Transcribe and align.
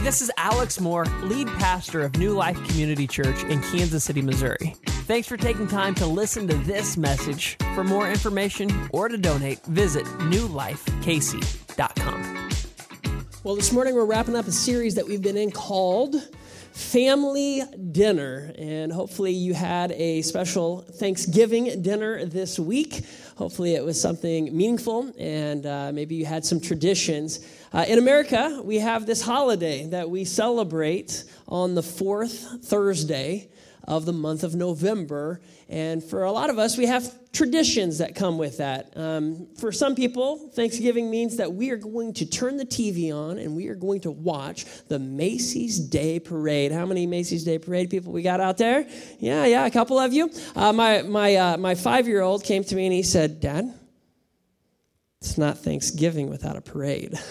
This 0.00 0.22
is 0.22 0.30
Alex 0.36 0.80
Moore, 0.80 1.04
lead 1.22 1.48
pastor 1.48 2.02
of 2.02 2.16
New 2.16 2.32
Life 2.32 2.56
Community 2.68 3.08
Church 3.08 3.42
in 3.44 3.60
Kansas 3.60 4.04
City, 4.04 4.22
Missouri. 4.22 4.76
Thanks 4.86 5.26
for 5.26 5.36
taking 5.36 5.66
time 5.66 5.96
to 5.96 6.06
listen 6.06 6.46
to 6.48 6.54
this 6.58 6.96
message. 6.96 7.56
For 7.74 7.82
more 7.82 8.08
information 8.08 8.88
or 8.92 9.08
to 9.08 9.18
donate, 9.18 9.60
visit 9.64 10.04
newlifekc.com. 10.04 12.50
Well, 13.42 13.56
this 13.56 13.72
morning 13.72 13.94
we're 13.94 14.04
wrapping 14.04 14.36
up 14.36 14.46
a 14.46 14.52
series 14.52 14.94
that 14.94 15.06
we've 15.06 15.22
been 15.22 15.36
in 15.36 15.50
called 15.50 16.14
Family 16.72 17.62
Dinner. 17.92 18.52
And 18.58 18.92
hopefully 18.92 19.32
you 19.32 19.54
had 19.54 19.92
a 19.92 20.20
special 20.22 20.82
Thanksgiving 20.82 21.82
dinner 21.82 22.24
this 22.26 22.58
week. 22.58 23.04
Hopefully 23.36 23.74
it 23.74 23.84
was 23.84 24.00
something 24.00 24.56
meaningful 24.56 25.12
and 25.18 25.66
uh, 25.66 25.92
maybe 25.92 26.14
you 26.14 26.24
had 26.24 26.44
some 26.44 26.58
traditions. 26.58 27.46
Uh, 27.70 27.84
in 27.86 27.98
America, 27.98 28.62
we 28.64 28.78
have 28.78 29.04
this 29.04 29.20
holiday 29.20 29.86
that 29.86 30.08
we 30.08 30.24
celebrate 30.24 31.24
on 31.46 31.74
the 31.74 31.82
fourth 31.82 32.64
Thursday 32.64 33.50
of 33.86 34.04
the 34.04 34.12
month 34.12 34.42
of 34.42 34.54
November. 34.54 35.40
And 35.68 36.02
for 36.02 36.24
a 36.24 36.32
lot 36.32 36.50
of 36.50 36.58
us, 36.58 36.76
we 36.76 36.86
have 36.86 37.12
traditions 37.32 37.98
that 37.98 38.14
come 38.14 38.38
with 38.38 38.58
that. 38.58 38.92
Um, 38.96 39.46
for 39.58 39.70
some 39.70 39.94
people, 39.94 40.50
Thanksgiving 40.54 41.10
means 41.10 41.36
that 41.36 41.52
we 41.52 41.70
are 41.70 41.76
going 41.76 42.14
to 42.14 42.26
turn 42.26 42.56
the 42.56 42.64
TV 42.64 43.12
on 43.12 43.38
and 43.38 43.54
we 43.54 43.68
are 43.68 43.74
going 43.74 44.00
to 44.00 44.10
watch 44.10 44.64
the 44.88 44.98
Macy's 44.98 45.78
Day 45.78 46.18
Parade. 46.18 46.72
How 46.72 46.86
many 46.86 47.06
Macy's 47.06 47.44
Day 47.44 47.58
Parade 47.58 47.90
people 47.90 48.12
we 48.12 48.22
got 48.22 48.40
out 48.40 48.58
there? 48.58 48.88
Yeah, 49.18 49.44
yeah, 49.44 49.66
a 49.66 49.70
couple 49.70 49.98
of 49.98 50.12
you. 50.12 50.30
Uh, 50.54 50.72
my 50.72 51.02
my 51.02 51.34
uh, 51.36 51.56
my 51.58 51.74
five 51.74 52.08
year 52.08 52.22
old 52.22 52.42
came 52.42 52.64
to 52.64 52.74
me 52.74 52.86
and 52.86 52.92
he 52.94 53.02
said, 53.02 53.40
"Dad, 53.40 53.72
it's 55.20 55.36
not 55.36 55.58
Thanksgiving 55.58 56.30
without 56.30 56.56
a 56.56 56.60
parade." 56.60 57.18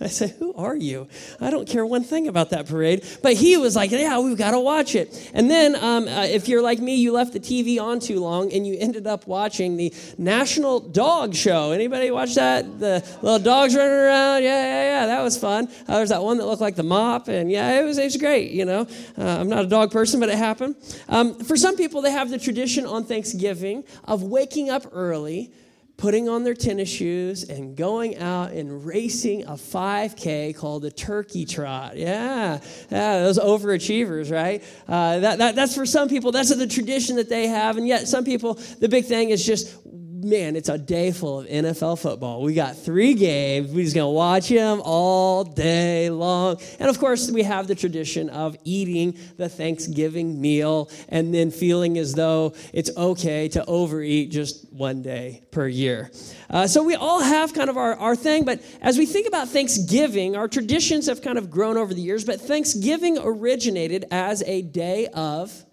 I 0.00 0.06
said, 0.08 0.30
Who 0.38 0.54
are 0.54 0.76
you? 0.76 1.08
I 1.40 1.50
don't 1.50 1.68
care 1.68 1.84
one 1.84 2.04
thing 2.04 2.26
about 2.26 2.50
that 2.50 2.66
parade. 2.66 3.04
But 3.22 3.34
he 3.34 3.56
was 3.56 3.76
like, 3.76 3.90
Yeah, 3.90 4.18
we've 4.18 4.38
got 4.38 4.52
to 4.52 4.60
watch 4.60 4.94
it. 4.94 5.30
And 5.34 5.50
then, 5.50 5.76
um, 5.76 6.08
uh, 6.08 6.24
if 6.24 6.48
you're 6.48 6.62
like 6.62 6.78
me, 6.78 6.96
you 6.96 7.12
left 7.12 7.32
the 7.32 7.40
TV 7.40 7.80
on 7.80 8.00
too 8.00 8.20
long 8.20 8.52
and 8.52 8.66
you 8.66 8.76
ended 8.78 9.06
up 9.06 9.26
watching 9.26 9.76
the 9.76 9.92
National 10.16 10.80
Dog 10.80 11.34
Show. 11.34 11.72
Anybody 11.72 12.10
watch 12.10 12.34
that? 12.36 12.80
The 12.80 13.04
little 13.20 13.38
dogs 13.38 13.74
running 13.74 13.92
around? 13.92 14.42
Yeah, 14.42 14.62
yeah, 14.62 14.82
yeah. 15.00 15.06
That 15.06 15.22
was 15.22 15.36
fun. 15.36 15.68
Uh, 15.86 16.04
that 16.06 16.22
one 16.22 16.38
that 16.38 16.46
looked 16.46 16.62
like 16.62 16.76
the 16.76 16.82
mop. 16.82 17.28
And 17.28 17.50
yeah, 17.50 17.80
it 17.80 17.84
was, 17.84 17.98
it 17.98 18.04
was 18.04 18.16
great, 18.16 18.52
you 18.52 18.64
know. 18.64 18.86
Uh, 19.18 19.24
I'm 19.24 19.48
not 19.48 19.64
a 19.64 19.68
dog 19.68 19.90
person, 19.90 20.18
but 20.18 20.28
it 20.28 20.38
happened. 20.38 20.76
Um, 21.08 21.34
for 21.44 21.56
some 21.56 21.76
people, 21.76 22.00
they 22.00 22.12
have 22.12 22.30
the 22.30 22.38
tradition 22.38 22.86
on 22.86 23.04
Thanksgiving 23.04 23.84
of 24.04 24.22
waking 24.22 24.70
up 24.70 24.86
early 24.92 25.52
putting 26.00 26.30
on 26.30 26.44
their 26.44 26.54
tennis 26.54 26.88
shoes 26.88 27.44
and 27.44 27.76
going 27.76 28.16
out 28.16 28.52
and 28.52 28.86
racing 28.86 29.44
a 29.44 29.52
5K 29.52 30.56
called 30.56 30.80
the 30.80 30.90
Turkey 30.90 31.44
Trot. 31.44 31.94
Yeah, 31.98 32.58
yeah 32.90 33.18
those 33.18 33.38
overachievers, 33.38 34.32
right? 34.32 34.64
Uh, 34.88 35.18
that, 35.18 35.38
that, 35.38 35.54
that's 35.54 35.74
for 35.74 35.84
some 35.84 36.08
people, 36.08 36.32
that's 36.32 36.54
the 36.56 36.66
tradition 36.66 37.16
that 37.16 37.28
they 37.28 37.48
have. 37.48 37.76
And 37.76 37.86
yet, 37.86 38.08
some 38.08 38.24
people, 38.24 38.54
the 38.54 38.88
big 38.88 39.04
thing 39.04 39.28
is 39.28 39.44
just 39.44 39.76
man, 40.24 40.56
it's 40.56 40.68
a 40.68 40.78
day 40.78 41.12
full 41.12 41.40
of 41.40 41.46
NFL 41.46 41.98
football. 41.98 42.42
We 42.42 42.54
got 42.54 42.76
three 42.76 43.14
games. 43.14 43.70
We're 43.70 43.84
just 43.84 43.94
going 43.94 44.06
to 44.06 44.10
watch 44.10 44.48
them 44.48 44.80
all 44.84 45.44
day 45.44 46.10
long. 46.10 46.60
And 46.78 46.88
of 46.88 46.98
course, 46.98 47.30
we 47.30 47.42
have 47.42 47.66
the 47.66 47.74
tradition 47.74 48.30
of 48.30 48.56
eating 48.64 49.16
the 49.36 49.48
Thanksgiving 49.48 50.40
meal 50.40 50.90
and 51.08 51.34
then 51.34 51.50
feeling 51.50 51.98
as 51.98 52.14
though 52.14 52.54
it's 52.72 52.90
okay 52.96 53.48
to 53.48 53.64
overeat 53.66 54.30
just 54.30 54.70
one 54.72 55.02
day 55.02 55.42
per 55.50 55.66
year. 55.66 56.10
Uh, 56.48 56.66
so 56.66 56.82
we 56.82 56.94
all 56.94 57.20
have 57.20 57.54
kind 57.54 57.70
of 57.70 57.76
our, 57.76 57.94
our 57.96 58.16
thing, 58.16 58.44
but 58.44 58.62
as 58.80 58.98
we 58.98 59.06
think 59.06 59.26
about 59.28 59.48
Thanksgiving, 59.48 60.36
our 60.36 60.48
traditions 60.48 61.06
have 61.06 61.22
kind 61.22 61.38
of 61.38 61.50
grown 61.50 61.76
over 61.76 61.94
the 61.94 62.00
years, 62.00 62.24
but 62.24 62.40
Thanksgiving 62.40 63.18
originated 63.18 64.04
as 64.10 64.42
a 64.46 64.62
day 64.62 65.06
of 65.08 65.64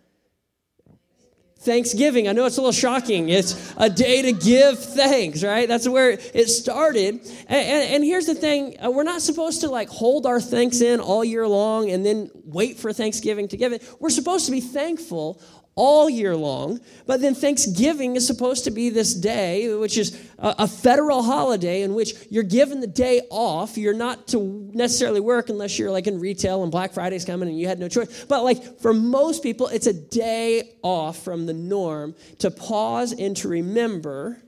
Thanksgiving. 1.60 2.28
I 2.28 2.34
know 2.34 2.46
it's 2.46 2.58
a 2.58 2.62
little 2.62 2.72
shocking. 2.72 3.30
It's 3.30 3.74
a 3.78 3.90
day 3.90 4.22
to 4.22 4.32
give 4.32 4.80
thanks, 4.80 5.44
right? 5.44 5.68
That's 5.68 5.88
where 5.88 6.12
it 6.12 6.50
started. 6.50 7.16
And, 7.16 7.50
and, 7.50 7.94
and, 7.96 8.04
here's 8.04 8.28
the 8.28 8.36
thing 8.36 8.78
uh, 8.84 8.92
we're 8.92 9.04
not 9.04 9.22
supposed 9.22 9.62
to 9.62 9.70
like 9.70 9.90
hold 9.90 10.26
our 10.26 10.40
thanks 10.40 10.82
in 10.82 11.00
all 11.00 11.26
year 11.26 11.48
long 11.48 11.90
and 11.90 12.06
then 12.06 12.30
wait 12.46 12.78
for 12.78 12.94
Thanksgiving 12.94 13.48
to 13.50 13.58
give 13.58 13.74
it. 13.74 13.84
We're 14.00 14.12
supposed 14.12 14.46
to 14.46 14.52
be 14.52 14.62
thankful 14.62 15.42
all 15.78 16.10
year 16.10 16.36
long. 16.36 16.82
But 17.06 17.22
then 17.22 17.36
Thanksgiving 17.36 18.18
is 18.18 18.28
supposed 18.28 18.66
to 18.66 18.72
be 18.72 18.90
this 18.90 19.14
day, 19.14 19.74
which 19.76 19.98
is 19.98 20.20
a, 20.40 20.68
federal 20.68 21.24
holiday 21.24 21.84
in 21.84 21.94
which 21.94 22.14
you're 22.30 22.44
given 22.44 22.82
the 22.82 22.88
day 22.88 23.22
off. 23.30 23.78
You're 23.78 23.94
not 23.94 24.28
to 24.30 24.70
necessarily 24.74 25.22
work 25.22 25.50
unless 25.50 25.80
you're 25.80 25.92
like 25.92 26.08
in 26.08 26.20
retail 26.20 26.64
and 26.64 26.72
Black 26.72 26.94
Friday's 26.94 27.24
coming 27.24 27.48
and 27.48 27.58
you 27.58 27.68
had 27.68 27.80
no 27.80 27.88
choice. 27.88 28.26
But 28.26 28.44
like 28.44 28.80
for 28.82 28.94
most 28.94 29.44
people, 29.44 29.68
it's 29.68 29.88
a 29.88 29.94
day 29.94 30.74
off 30.82 31.24
from 31.24 31.46
the 31.46 31.54
norm 31.54 32.16
to 32.40 32.52
pause 32.52 33.14
and 33.14 33.38
to 33.38 33.48
remember 33.48 34.42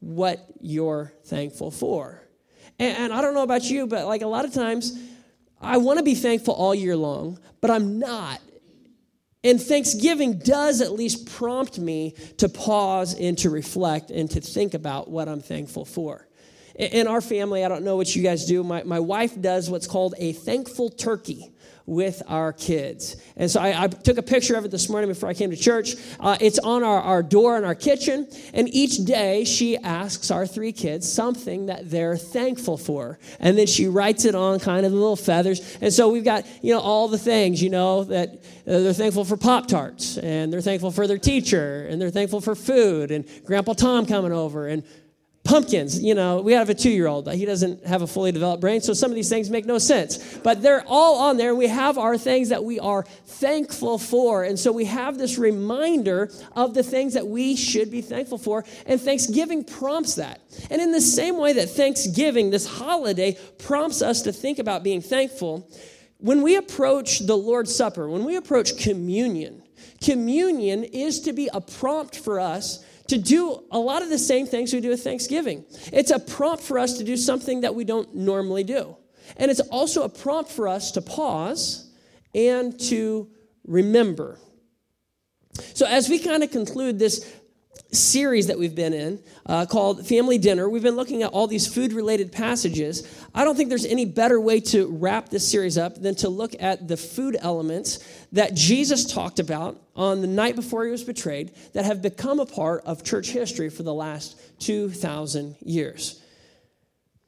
what 0.00 0.44
you're 0.60 1.12
thankful 1.24 1.70
for. 1.70 2.22
And, 2.78 2.98
and 2.98 3.12
I 3.12 3.22
don't 3.22 3.34
know 3.34 3.44
about 3.44 3.64
you, 3.64 3.86
but 3.86 4.06
like 4.06 4.22
a 4.22 4.26
lot 4.26 4.44
of 4.44 4.52
times, 4.52 4.98
I 5.60 5.78
want 5.78 5.98
to 5.98 6.04
be 6.04 6.14
thankful 6.14 6.54
all 6.54 6.74
year 6.74 6.96
long, 6.96 7.38
but 7.60 7.70
I'm 7.70 7.98
not 7.98 8.40
and 9.46 9.62
Thanksgiving 9.62 10.38
does 10.38 10.80
at 10.80 10.90
least 10.90 11.30
prompt 11.30 11.78
me 11.78 12.14
to 12.38 12.48
pause 12.48 13.14
and 13.14 13.38
to 13.38 13.48
reflect 13.48 14.10
and 14.10 14.28
to 14.32 14.40
think 14.40 14.74
about 14.74 15.08
what 15.08 15.28
I'm 15.28 15.40
thankful 15.40 15.84
for. 15.84 16.25
In 16.78 17.06
our 17.06 17.22
family, 17.22 17.64
I 17.64 17.68
don't 17.68 17.84
know 17.84 17.96
what 17.96 18.14
you 18.14 18.22
guys 18.22 18.44
do. 18.44 18.62
My, 18.62 18.82
my 18.82 19.00
wife 19.00 19.40
does 19.40 19.70
what's 19.70 19.86
called 19.86 20.14
a 20.18 20.32
thankful 20.32 20.90
turkey 20.90 21.52
with 21.86 22.20
our 22.26 22.52
kids. 22.52 23.16
And 23.36 23.48
so 23.48 23.60
I, 23.60 23.84
I, 23.84 23.86
took 23.86 24.18
a 24.18 24.22
picture 24.22 24.56
of 24.56 24.64
it 24.64 24.72
this 24.72 24.88
morning 24.88 25.08
before 25.08 25.28
I 25.28 25.34
came 25.34 25.50
to 25.50 25.56
church. 25.56 25.94
Uh, 26.18 26.36
it's 26.40 26.58
on 26.58 26.82
our, 26.82 27.00
our 27.00 27.22
door 27.22 27.56
in 27.56 27.64
our 27.64 27.76
kitchen. 27.76 28.28
And 28.52 28.68
each 28.74 29.04
day 29.04 29.44
she 29.44 29.76
asks 29.76 30.32
our 30.32 30.46
three 30.46 30.72
kids 30.72 31.10
something 31.10 31.66
that 31.66 31.88
they're 31.88 32.16
thankful 32.16 32.76
for. 32.76 33.20
And 33.38 33.56
then 33.56 33.68
she 33.68 33.86
writes 33.86 34.24
it 34.24 34.34
on 34.34 34.58
kind 34.58 34.84
of 34.84 34.90
the 34.90 34.98
little 34.98 35.16
feathers. 35.16 35.78
And 35.80 35.92
so 35.92 36.08
we've 36.08 36.24
got, 36.24 36.44
you 36.60 36.74
know, 36.74 36.80
all 36.80 37.06
the 37.06 37.18
things, 37.18 37.62
you 37.62 37.70
know, 37.70 38.02
that 38.04 38.30
uh, 38.30 38.34
they're 38.64 38.92
thankful 38.92 39.24
for 39.24 39.36
Pop 39.36 39.68
Tarts 39.68 40.18
and 40.18 40.52
they're 40.52 40.60
thankful 40.60 40.90
for 40.90 41.06
their 41.06 41.18
teacher 41.18 41.86
and 41.88 42.02
they're 42.02 42.10
thankful 42.10 42.40
for 42.40 42.56
food 42.56 43.12
and 43.12 43.24
Grandpa 43.44 43.74
Tom 43.74 44.06
coming 44.06 44.32
over 44.32 44.66
and 44.66 44.82
pumpkins. 45.46 46.02
You 46.02 46.14
know, 46.14 46.40
we 46.40 46.52
have 46.52 46.68
a 46.68 46.74
two 46.74 46.90
year 46.90 47.06
old. 47.06 47.32
He 47.32 47.44
doesn't 47.44 47.86
have 47.86 48.02
a 48.02 48.06
fully 48.06 48.32
developed 48.32 48.60
brain, 48.60 48.80
so 48.80 48.92
some 48.92 49.10
of 49.10 49.14
these 49.14 49.28
things 49.28 49.48
make 49.48 49.64
no 49.64 49.78
sense. 49.78 50.38
But 50.38 50.60
they're 50.60 50.84
all 50.86 51.20
on 51.20 51.36
there, 51.36 51.54
we 51.54 51.68
have 51.68 51.96
our 51.96 52.18
things 52.18 52.48
that 52.48 52.64
we 52.64 52.78
are 52.80 53.04
thankful 53.26 53.98
for. 53.98 54.44
And 54.44 54.58
so 54.58 54.72
we 54.72 54.84
have 54.86 55.18
this 55.18 55.38
reminder 55.38 56.30
of 56.54 56.74
the 56.74 56.82
things 56.82 57.14
that 57.14 57.26
we 57.26 57.56
should 57.56 57.90
be 57.90 58.02
thankful 58.02 58.38
for, 58.38 58.64
and 58.86 59.00
Thanksgiving 59.00 59.64
prompts 59.64 60.16
that. 60.16 60.40
And 60.70 60.82
in 60.82 60.92
the 60.92 61.00
same 61.00 61.38
way 61.38 61.52
that 61.54 61.70
Thanksgiving, 61.70 62.50
this 62.50 62.66
holiday, 62.66 63.38
prompts 63.58 64.02
us 64.02 64.22
to 64.22 64.32
think 64.32 64.58
about 64.58 64.82
being 64.82 65.00
thankful, 65.00 65.70
when 66.18 66.42
we 66.42 66.56
approach 66.56 67.20
the 67.20 67.36
Lord's 67.36 67.74
Supper, 67.74 68.08
when 68.08 68.24
we 68.24 68.36
approach 68.36 68.78
communion, 68.78 69.62
communion 70.02 70.82
is 70.84 71.20
to 71.20 71.32
be 71.32 71.48
a 71.52 71.60
prompt 71.60 72.16
for 72.16 72.40
us 72.40 72.84
to 73.08 73.18
do 73.18 73.64
a 73.70 73.78
lot 73.78 74.02
of 74.02 74.08
the 74.08 74.18
same 74.18 74.46
things 74.46 74.72
we 74.72 74.80
do 74.80 74.90
with 74.90 75.02
Thanksgiving. 75.02 75.64
It's 75.92 76.10
a 76.10 76.18
prompt 76.18 76.62
for 76.62 76.78
us 76.78 76.98
to 76.98 77.04
do 77.04 77.16
something 77.16 77.60
that 77.60 77.74
we 77.74 77.84
don't 77.84 78.14
normally 78.14 78.64
do. 78.64 78.96
And 79.36 79.50
it's 79.50 79.60
also 79.60 80.02
a 80.02 80.08
prompt 80.08 80.50
for 80.50 80.68
us 80.68 80.92
to 80.92 81.02
pause 81.02 81.90
and 82.34 82.78
to 82.80 83.28
remember. 83.66 84.38
So, 85.74 85.86
as 85.86 86.08
we 86.08 86.18
kind 86.18 86.42
of 86.42 86.50
conclude 86.50 86.98
this 86.98 87.34
series 87.92 88.48
that 88.48 88.58
we've 88.58 88.74
been 88.74 88.92
in 88.92 89.22
uh, 89.46 89.66
called 89.66 90.06
Family 90.06 90.38
Dinner. 90.38 90.68
We've 90.68 90.82
been 90.82 90.96
looking 90.96 91.22
at 91.22 91.30
all 91.30 91.46
these 91.46 91.72
food 91.72 91.92
related 91.92 92.32
passages. 92.32 93.06
I 93.34 93.44
don't 93.44 93.56
think 93.56 93.68
there's 93.68 93.86
any 93.86 94.04
better 94.04 94.40
way 94.40 94.60
to 94.60 94.86
wrap 94.88 95.28
this 95.28 95.48
series 95.48 95.78
up 95.78 96.00
than 96.00 96.14
to 96.16 96.28
look 96.28 96.54
at 96.60 96.88
the 96.88 96.96
food 96.96 97.36
elements 97.40 97.98
that 98.32 98.54
Jesus 98.54 99.10
talked 99.10 99.38
about 99.38 99.80
on 99.96 100.20
the 100.20 100.26
night 100.28 100.54
before 100.54 100.84
he 100.84 100.90
was 100.90 101.02
betrayed 101.02 101.52
that 101.72 101.84
have 101.84 102.02
become 102.02 102.38
a 102.38 102.46
part 102.46 102.84
of 102.84 103.02
church 103.02 103.30
history 103.30 103.70
for 103.70 103.82
the 103.82 103.94
last 103.94 104.38
2,000 104.60 105.56
years. 105.64 106.22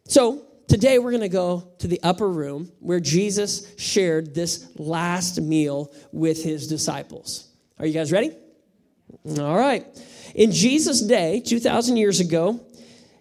So, 0.06 0.48
Today, 0.68 0.98
we're 0.98 1.12
going 1.12 1.22
to 1.22 1.30
go 1.30 1.72
to 1.78 1.88
the 1.88 1.98
upper 2.02 2.28
room 2.28 2.70
where 2.80 3.00
Jesus 3.00 3.74
shared 3.78 4.34
this 4.34 4.68
last 4.76 5.40
meal 5.40 5.90
with 6.12 6.44
his 6.44 6.66
disciples. 6.66 7.48
Are 7.78 7.86
you 7.86 7.94
guys 7.94 8.12
ready? 8.12 8.36
All 9.38 9.56
right. 9.56 9.86
In 10.34 10.52
Jesus' 10.52 11.00
day, 11.00 11.40
2,000 11.40 11.96
years 11.96 12.20
ago, 12.20 12.60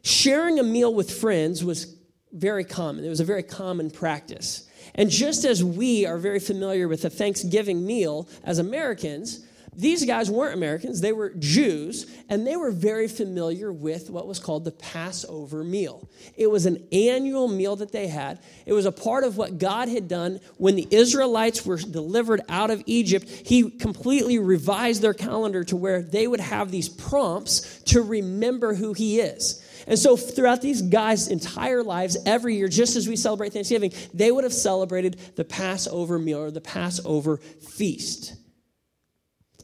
sharing 0.03 0.59
a 0.59 0.63
meal 0.63 0.93
with 0.93 1.09
friends 1.09 1.63
was 1.63 1.95
very 2.33 2.65
common. 2.65 3.05
It 3.05 3.09
was 3.09 3.21
a 3.21 3.25
very 3.25 3.43
common 3.43 3.91
practice. 3.91 4.66
And 4.97 5.09
just 5.09 5.45
as 5.45 5.63
we 5.63 6.05
are 6.05 6.17
very 6.17 6.39
familiar 6.39 6.87
with 6.87 7.03
the 7.03 7.09
Thanksgiving 7.09 7.85
meal 7.85 8.27
as 8.43 8.57
Americans, 8.57 9.45
these 9.77 10.05
guys 10.05 10.31
weren't 10.31 10.55
Americans, 10.55 11.01
they 11.01 11.11
were 11.11 11.29
Jews, 11.37 12.07
and 12.29 12.47
they 12.47 12.55
were 12.55 12.71
very 12.71 13.07
familiar 13.07 13.71
with 13.71 14.09
what 14.09 14.25
was 14.25 14.39
called 14.39 14.65
the 14.65 14.71
Passover 14.71 15.63
meal. 15.63 16.09
It 16.35 16.47
was 16.47 16.65
an 16.65 16.87
annual 16.91 17.47
meal 17.47 17.75
that 17.75 17.91
they 17.91 18.07
had. 18.07 18.39
It 18.65 18.73
was 18.73 18.87
a 18.87 18.91
part 18.91 19.23
of 19.23 19.37
what 19.37 19.59
God 19.59 19.87
had 19.87 20.07
done 20.07 20.39
when 20.57 20.75
the 20.75 20.87
Israelites 20.89 21.63
were 21.63 21.77
delivered 21.77 22.41
out 22.49 22.71
of 22.71 22.81
Egypt. 22.87 23.29
He 23.29 23.69
completely 23.69 24.39
revised 24.39 25.03
their 25.03 25.13
calendar 25.13 25.63
to 25.65 25.75
where 25.75 26.01
they 26.01 26.27
would 26.27 26.39
have 26.39 26.71
these 26.71 26.89
prompts 26.89 27.79
to 27.83 28.01
remember 28.01 28.73
who 28.73 28.93
He 28.93 29.19
is. 29.19 29.63
And 29.87 29.97
so, 29.97 30.17
throughout 30.17 30.61
these 30.61 30.81
guys' 30.81 31.29
entire 31.29 31.81
lives, 31.81 32.17
every 32.25 32.57
year, 32.57 32.67
just 32.67 32.97
as 32.97 33.07
we 33.07 33.15
celebrate 33.15 33.53
Thanksgiving, 33.53 33.93
they 34.13 34.31
would 34.31 34.43
have 34.43 34.53
celebrated 34.53 35.17
the 35.35 35.45
Passover 35.45 36.19
meal 36.19 36.39
or 36.39 36.51
the 36.51 36.61
Passover 36.61 37.37
feast. 37.37 38.35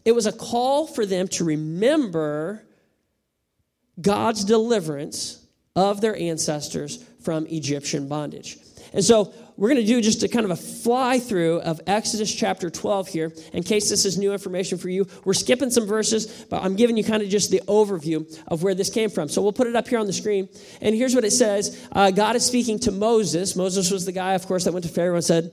It 0.05 0.13
was 0.13 0.25
a 0.25 0.31
call 0.31 0.87
for 0.87 1.05
them 1.05 1.27
to 1.29 1.43
remember 1.43 2.63
God's 3.99 4.45
deliverance 4.45 5.45
of 5.75 6.01
their 6.01 6.15
ancestors 6.15 7.03
from 7.21 7.45
Egyptian 7.47 8.07
bondage. 8.07 8.57
And 8.93 9.03
so 9.03 9.33
we're 9.57 9.69
going 9.69 9.81
to 9.81 9.87
do 9.87 10.01
just 10.01 10.23
a 10.23 10.27
kind 10.27 10.45
of 10.45 10.51
a 10.51 10.55
fly 10.55 11.19
through 11.19 11.59
of 11.61 11.79
Exodus 11.85 12.33
chapter 12.33 12.69
12 12.69 13.07
here. 13.07 13.31
In 13.53 13.63
case 13.63 13.89
this 13.89 14.05
is 14.05 14.17
new 14.17 14.33
information 14.33 14.77
for 14.77 14.89
you, 14.89 15.07
we're 15.25 15.33
skipping 15.33 15.69
some 15.69 15.85
verses, 15.85 16.45
but 16.49 16.63
I'm 16.63 16.75
giving 16.75 16.97
you 16.97 17.03
kind 17.03 17.21
of 17.21 17.29
just 17.29 17.51
the 17.51 17.61
overview 17.67 18.25
of 18.47 18.63
where 18.63 18.73
this 18.73 18.89
came 18.89 19.09
from. 19.09 19.29
So 19.29 19.41
we'll 19.41 19.53
put 19.53 19.67
it 19.67 19.75
up 19.75 19.87
here 19.87 19.99
on 19.99 20.07
the 20.07 20.13
screen. 20.13 20.49
And 20.81 20.95
here's 20.95 21.13
what 21.15 21.23
it 21.23 21.31
says 21.31 21.87
uh, 21.91 22.11
God 22.11 22.35
is 22.35 22.45
speaking 22.45 22.79
to 22.79 22.91
Moses. 22.91 23.55
Moses 23.55 23.91
was 23.91 24.05
the 24.05 24.11
guy, 24.11 24.33
of 24.33 24.45
course, 24.47 24.63
that 24.65 24.73
went 24.73 24.85
to 24.85 24.91
Pharaoh 24.91 25.15
and 25.15 25.23
said, 25.23 25.51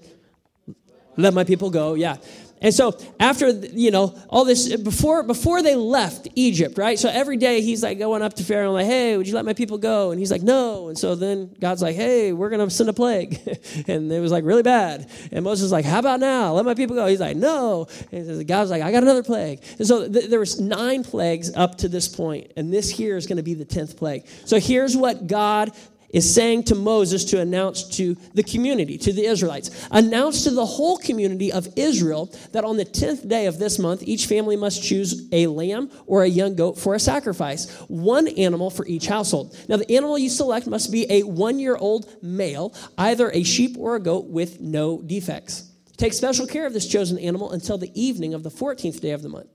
Let 1.17 1.35
my 1.35 1.45
people 1.45 1.71
go. 1.71 1.95
Yeah. 1.95 2.17
And 2.63 2.75
so 2.75 2.99
after 3.19 3.49
you 3.49 3.91
know 3.91 4.15
all 4.29 4.45
this 4.45 4.77
before 4.77 5.23
before 5.23 5.63
they 5.63 5.75
left 5.75 6.29
Egypt, 6.35 6.77
right? 6.77 6.99
So 6.99 7.09
every 7.09 7.39
day 7.39 7.63
he's 7.63 7.83
like 7.83 7.99
going 7.99 8.23
up 8.23 8.35
to 8.35 8.45
Pharaoh 8.45 8.73
like, 8.73 8.87
"Hey, 8.87 9.17
would 9.17 9.27
you 9.27 9.35
let 9.35 9.47
my 9.47 9.55
people 9.55 9.79
go?" 9.79 10.11
And 10.11 10.19
he's 10.19 10.31
like, 10.31 10.43
"No." 10.43 10.89
And 10.89 10.99
so 10.99 11.15
then 11.15 11.55
God's 11.59 11.81
like, 11.81 11.97
"Hey, 11.97 12.33
we're 12.33 12.51
going 12.51 12.67
to 12.67 12.75
send 12.75 12.91
a 12.91 12.93
plague." 12.93 13.41
and 13.89 14.13
it 14.13 14.21
was 14.21 14.31
like 14.31 14.45
really 14.45 14.63
bad. 14.63 15.09
And 15.33 15.43
Moses 15.43 15.65
was 15.65 15.73
like, 15.73 15.87
"How 15.87 16.01
about 16.01 16.21
now? 16.21 16.53
Let 16.53 16.67
my 16.67 16.75
people 16.75 16.97
go." 16.97 17.07
He's 17.07 17.21
like, 17.21 17.37
"No." 17.37 17.87
And 18.13 18.47
God's 18.47 18.71
like, 18.71 18.83
"I 18.83 18.93
got 18.93 19.03
another 19.03 19.23
plague." 19.23 19.63
And 19.79 19.87
so 19.87 20.07
th- 20.07 20.29
there 20.29 20.41
was 20.41 20.61
nine 20.61 21.03
plagues 21.03 21.55
up 21.55 21.79
to 21.79 21.89
this 21.89 22.09
point, 22.09 22.53
and 22.57 22.73
this 22.73 22.91
here 22.91 23.17
is 23.17 23.27
going 23.27 23.39
to 23.39 23.43
be 23.43 23.55
the 23.55 23.65
10th 23.65 23.97
plague. 23.97 24.27
So 24.45 24.61
here's 24.61 24.97
what 24.97 25.27
God 25.27 25.73
is 26.13 26.33
saying 26.33 26.65
to 26.65 26.75
Moses 26.75 27.25
to 27.27 27.41
announce 27.41 27.85
to 27.97 28.17
the 28.35 28.43
community, 28.43 28.99
to 28.99 29.13
the 29.13 29.25
Israelites, 29.25 29.89
announce 29.91 30.45
to 30.45 30.51
the 30.51 30.67
whole 30.67 30.99
community 30.99 31.53
of 31.53 31.69
Israel 31.77 32.33
that 32.53 32.65
on 32.65 32.77
the 32.77 32.85
10th 32.85 33.29
day 33.29 33.47
of 33.47 33.59
this 33.59 33.79
month, 33.79 34.03
each 34.03 34.27
family 34.27 34.57
must 34.57 34.83
choose 34.83 35.29
a 35.33 35.47
lamb 35.47 35.91
or 36.07 36.23
a 36.23 36.29
young 36.29 36.55
goat 36.55 36.79
for 36.79 36.95
a 36.95 37.01
sacrifice, 37.01 37.71
one 37.89 38.29
animal 38.29 38.71
for 38.71 38.87
each 38.87 39.07
household. 39.07 39.57
Now, 39.69 39.77
the 39.77 39.91
animal 39.95 40.19
you 40.19 40.29
select 40.29 40.67
must 40.67 40.91
be 40.91 41.07
a 41.11 41.23
one 41.23 41.59
year 41.59 41.77
old 41.77 42.09
male, 42.23 42.75
either 42.99 43.31
a 43.31 43.43
sheep 43.43 43.77
or 43.79 43.97
a 43.97 44.01
goat 44.01 44.27
with 44.27 44.61
no 44.61 45.01
defects. 45.03 45.71
Take 45.97 46.13
special 46.15 46.47
care 46.47 46.67
of 46.67 46.73
this 46.73 46.89
chosen 46.89 47.19
animal 47.19 47.53
until 47.53 47.77
the 47.77 47.93
evening 48.01 48.35
of 48.35 48.43
the 48.43 48.51
14th 48.51 49.01
day 49.01 49.11
of 49.11 49.23
the 49.23 49.29
month. 49.29 49.49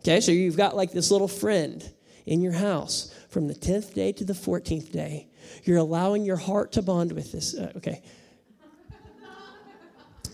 Okay, 0.00 0.20
so 0.20 0.32
you've 0.32 0.56
got 0.56 0.76
like 0.76 0.92
this 0.92 1.10
little 1.10 1.28
friend 1.28 1.92
in 2.26 2.40
your 2.40 2.52
house 2.52 3.12
from 3.28 3.48
the 3.48 3.54
10th 3.54 3.92
day 3.94 4.12
to 4.12 4.24
the 4.24 4.32
14th 4.32 4.92
day 4.92 5.29
you're 5.64 5.78
allowing 5.78 6.24
your 6.24 6.36
heart 6.36 6.72
to 6.72 6.82
bond 6.82 7.12
with 7.12 7.32
this. 7.32 7.56
Uh, 7.56 7.72
okay. 7.76 8.02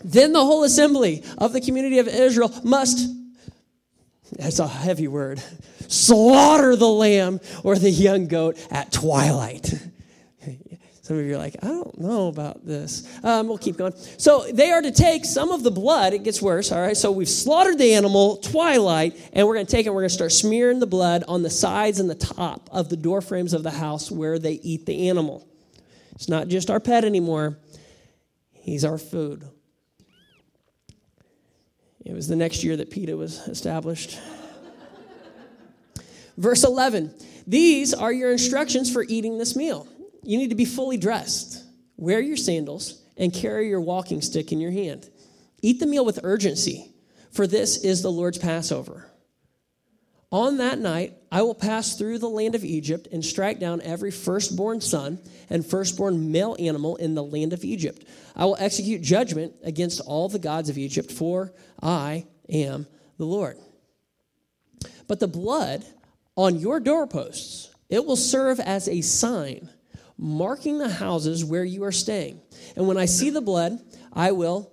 then 0.04 0.32
the 0.32 0.44
whole 0.44 0.64
assembly 0.64 1.24
of 1.38 1.52
the 1.52 1.60
community 1.60 1.98
of 1.98 2.08
Israel 2.08 2.52
must, 2.62 3.08
that's 4.32 4.58
a 4.58 4.68
heavy 4.68 5.08
word, 5.08 5.42
slaughter 5.88 6.76
the 6.76 6.88
lamb 6.88 7.40
or 7.64 7.76
the 7.76 7.90
young 7.90 8.26
goat 8.26 8.58
at 8.70 8.92
twilight. 8.92 9.72
Some 11.06 11.20
of 11.20 11.24
you 11.24 11.36
are 11.36 11.38
like, 11.38 11.54
I 11.62 11.68
don't 11.68 12.00
know 12.00 12.26
about 12.26 12.66
this. 12.66 13.06
Um, 13.22 13.46
we'll 13.46 13.58
keep 13.58 13.76
going. 13.76 13.92
So 14.18 14.44
they 14.52 14.72
are 14.72 14.82
to 14.82 14.90
take 14.90 15.24
some 15.24 15.52
of 15.52 15.62
the 15.62 15.70
blood. 15.70 16.14
It 16.14 16.24
gets 16.24 16.42
worse, 16.42 16.72
all 16.72 16.80
right? 16.80 16.96
So 16.96 17.12
we've 17.12 17.28
slaughtered 17.28 17.78
the 17.78 17.94
animal, 17.94 18.38
twilight, 18.38 19.16
and 19.32 19.46
we're 19.46 19.54
going 19.54 19.66
to 19.66 19.70
take 19.70 19.86
it 19.86 19.90
we're 19.90 20.00
going 20.00 20.08
to 20.08 20.14
start 20.14 20.32
smearing 20.32 20.80
the 20.80 20.86
blood 20.88 21.22
on 21.28 21.44
the 21.44 21.48
sides 21.48 22.00
and 22.00 22.10
the 22.10 22.16
top 22.16 22.68
of 22.72 22.88
the 22.88 22.96
door 22.96 23.20
frames 23.20 23.52
of 23.52 23.62
the 23.62 23.70
house 23.70 24.10
where 24.10 24.40
they 24.40 24.54
eat 24.54 24.84
the 24.84 25.08
animal. 25.08 25.46
It's 26.16 26.28
not 26.28 26.48
just 26.48 26.70
our 26.70 26.80
pet 26.80 27.04
anymore, 27.04 27.56
he's 28.50 28.84
our 28.84 28.98
food. 28.98 29.48
It 32.04 32.14
was 32.14 32.26
the 32.26 32.34
next 32.34 32.64
year 32.64 32.76
that 32.78 32.90
PETA 32.90 33.16
was 33.16 33.46
established. 33.46 34.18
Verse 36.36 36.64
11 36.64 37.14
These 37.46 37.94
are 37.94 38.12
your 38.12 38.32
instructions 38.32 38.92
for 38.92 39.04
eating 39.04 39.38
this 39.38 39.54
meal 39.54 39.86
you 40.26 40.38
need 40.38 40.50
to 40.50 40.56
be 40.56 40.64
fully 40.64 40.96
dressed. 40.96 41.64
Wear 41.96 42.20
your 42.20 42.36
sandals 42.36 43.02
and 43.16 43.32
carry 43.32 43.68
your 43.68 43.80
walking 43.80 44.20
stick 44.20 44.52
in 44.52 44.60
your 44.60 44.70
hand. 44.70 45.08
Eat 45.62 45.80
the 45.80 45.86
meal 45.86 46.04
with 46.04 46.20
urgency, 46.22 46.92
for 47.32 47.46
this 47.46 47.78
is 47.78 48.02
the 48.02 48.10
Lord's 48.10 48.38
Passover. 48.38 49.10
On 50.32 50.56
that 50.58 50.78
night, 50.78 51.14
I 51.30 51.42
will 51.42 51.54
pass 51.54 51.96
through 51.96 52.18
the 52.18 52.28
land 52.28 52.54
of 52.54 52.64
Egypt 52.64 53.08
and 53.12 53.24
strike 53.24 53.60
down 53.60 53.80
every 53.80 54.10
firstborn 54.10 54.80
son 54.80 55.20
and 55.48 55.64
firstborn 55.64 56.32
male 56.32 56.56
animal 56.58 56.96
in 56.96 57.14
the 57.14 57.22
land 57.22 57.52
of 57.52 57.64
Egypt. 57.64 58.04
I 58.34 58.44
will 58.44 58.56
execute 58.58 59.02
judgment 59.02 59.54
against 59.62 60.00
all 60.00 60.28
the 60.28 60.40
gods 60.40 60.68
of 60.68 60.78
Egypt, 60.78 61.12
for 61.12 61.52
I 61.80 62.26
am 62.50 62.86
the 63.18 63.24
Lord. 63.24 63.56
But 65.06 65.20
the 65.20 65.28
blood 65.28 65.84
on 66.34 66.58
your 66.58 66.80
doorposts, 66.80 67.70
it 67.88 68.04
will 68.04 68.16
serve 68.16 68.58
as 68.58 68.88
a 68.88 69.00
sign 69.00 69.70
marking 70.18 70.78
the 70.78 70.88
houses 70.88 71.44
where 71.44 71.64
you 71.64 71.84
are 71.84 71.92
staying. 71.92 72.40
And 72.74 72.88
when 72.88 72.96
I 72.96 73.04
see 73.04 73.30
the 73.30 73.40
blood, 73.40 73.78
I 74.12 74.32
will 74.32 74.72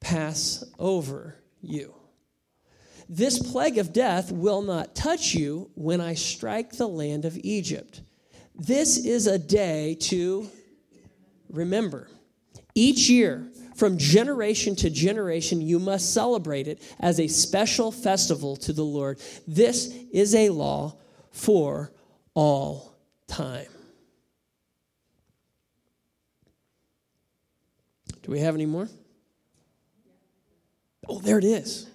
pass 0.00 0.64
over 0.78 1.36
you. 1.60 1.94
This 3.08 3.38
plague 3.38 3.78
of 3.78 3.92
death 3.92 4.32
will 4.32 4.62
not 4.62 4.94
touch 4.94 5.34
you 5.34 5.70
when 5.74 6.00
I 6.00 6.14
strike 6.14 6.72
the 6.72 6.88
land 6.88 7.24
of 7.24 7.38
Egypt. 7.42 8.02
This 8.54 9.04
is 9.04 9.26
a 9.26 9.38
day 9.38 9.96
to 10.02 10.48
remember. 11.50 12.08
Each 12.74 13.08
year, 13.08 13.50
from 13.76 13.98
generation 13.98 14.74
to 14.76 14.90
generation, 14.90 15.60
you 15.60 15.78
must 15.78 16.14
celebrate 16.14 16.66
it 16.66 16.82
as 16.98 17.20
a 17.20 17.28
special 17.28 17.92
festival 17.92 18.56
to 18.56 18.72
the 18.72 18.84
Lord. 18.84 19.20
This 19.46 19.94
is 20.12 20.34
a 20.34 20.48
law 20.48 20.96
for 21.30 21.92
all 22.34 22.96
time. 23.28 23.66
Do 28.26 28.32
we 28.32 28.40
have 28.40 28.56
any 28.56 28.66
more? 28.66 28.88
Oh, 31.08 31.20
there 31.20 31.38
it 31.38 31.44
is. 31.44 31.88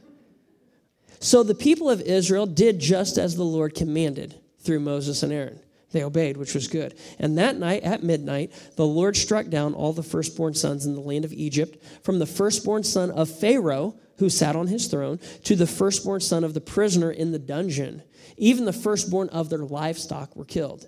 So 1.19 1.43
the 1.43 1.53
people 1.53 1.89
of 1.89 1.99
Israel 1.99 2.45
did 2.45 2.79
just 2.79 3.17
as 3.17 3.35
the 3.35 3.43
Lord 3.43 3.75
commanded 3.75 4.39
through 4.61 4.79
Moses 4.79 5.23
and 5.23 5.33
Aaron. 5.33 5.59
They 5.91 6.03
obeyed, 6.03 6.37
which 6.37 6.55
was 6.55 6.69
good. 6.69 6.97
And 7.19 7.37
that 7.37 7.57
night 7.57 7.83
at 7.83 8.01
midnight, 8.01 8.53
the 8.77 8.85
Lord 8.85 9.17
struck 9.17 9.49
down 9.49 9.73
all 9.73 9.91
the 9.91 10.03
firstborn 10.03 10.53
sons 10.53 10.85
in 10.85 10.95
the 10.95 11.01
land 11.01 11.25
of 11.25 11.33
Egypt, 11.33 11.83
from 12.01 12.19
the 12.19 12.25
firstborn 12.25 12.83
son 12.85 13.11
of 13.11 13.29
Pharaoh, 13.29 13.95
who 14.17 14.29
sat 14.29 14.55
on 14.55 14.67
his 14.67 14.87
throne, 14.87 15.19
to 15.43 15.57
the 15.57 15.67
firstborn 15.67 16.21
son 16.21 16.45
of 16.45 16.53
the 16.53 16.61
prisoner 16.61 17.11
in 17.11 17.33
the 17.33 17.39
dungeon. 17.39 18.03
Even 18.37 18.63
the 18.63 18.71
firstborn 18.71 19.27
of 19.29 19.49
their 19.49 19.65
livestock 19.65 20.33
were 20.33 20.45
killed. 20.45 20.87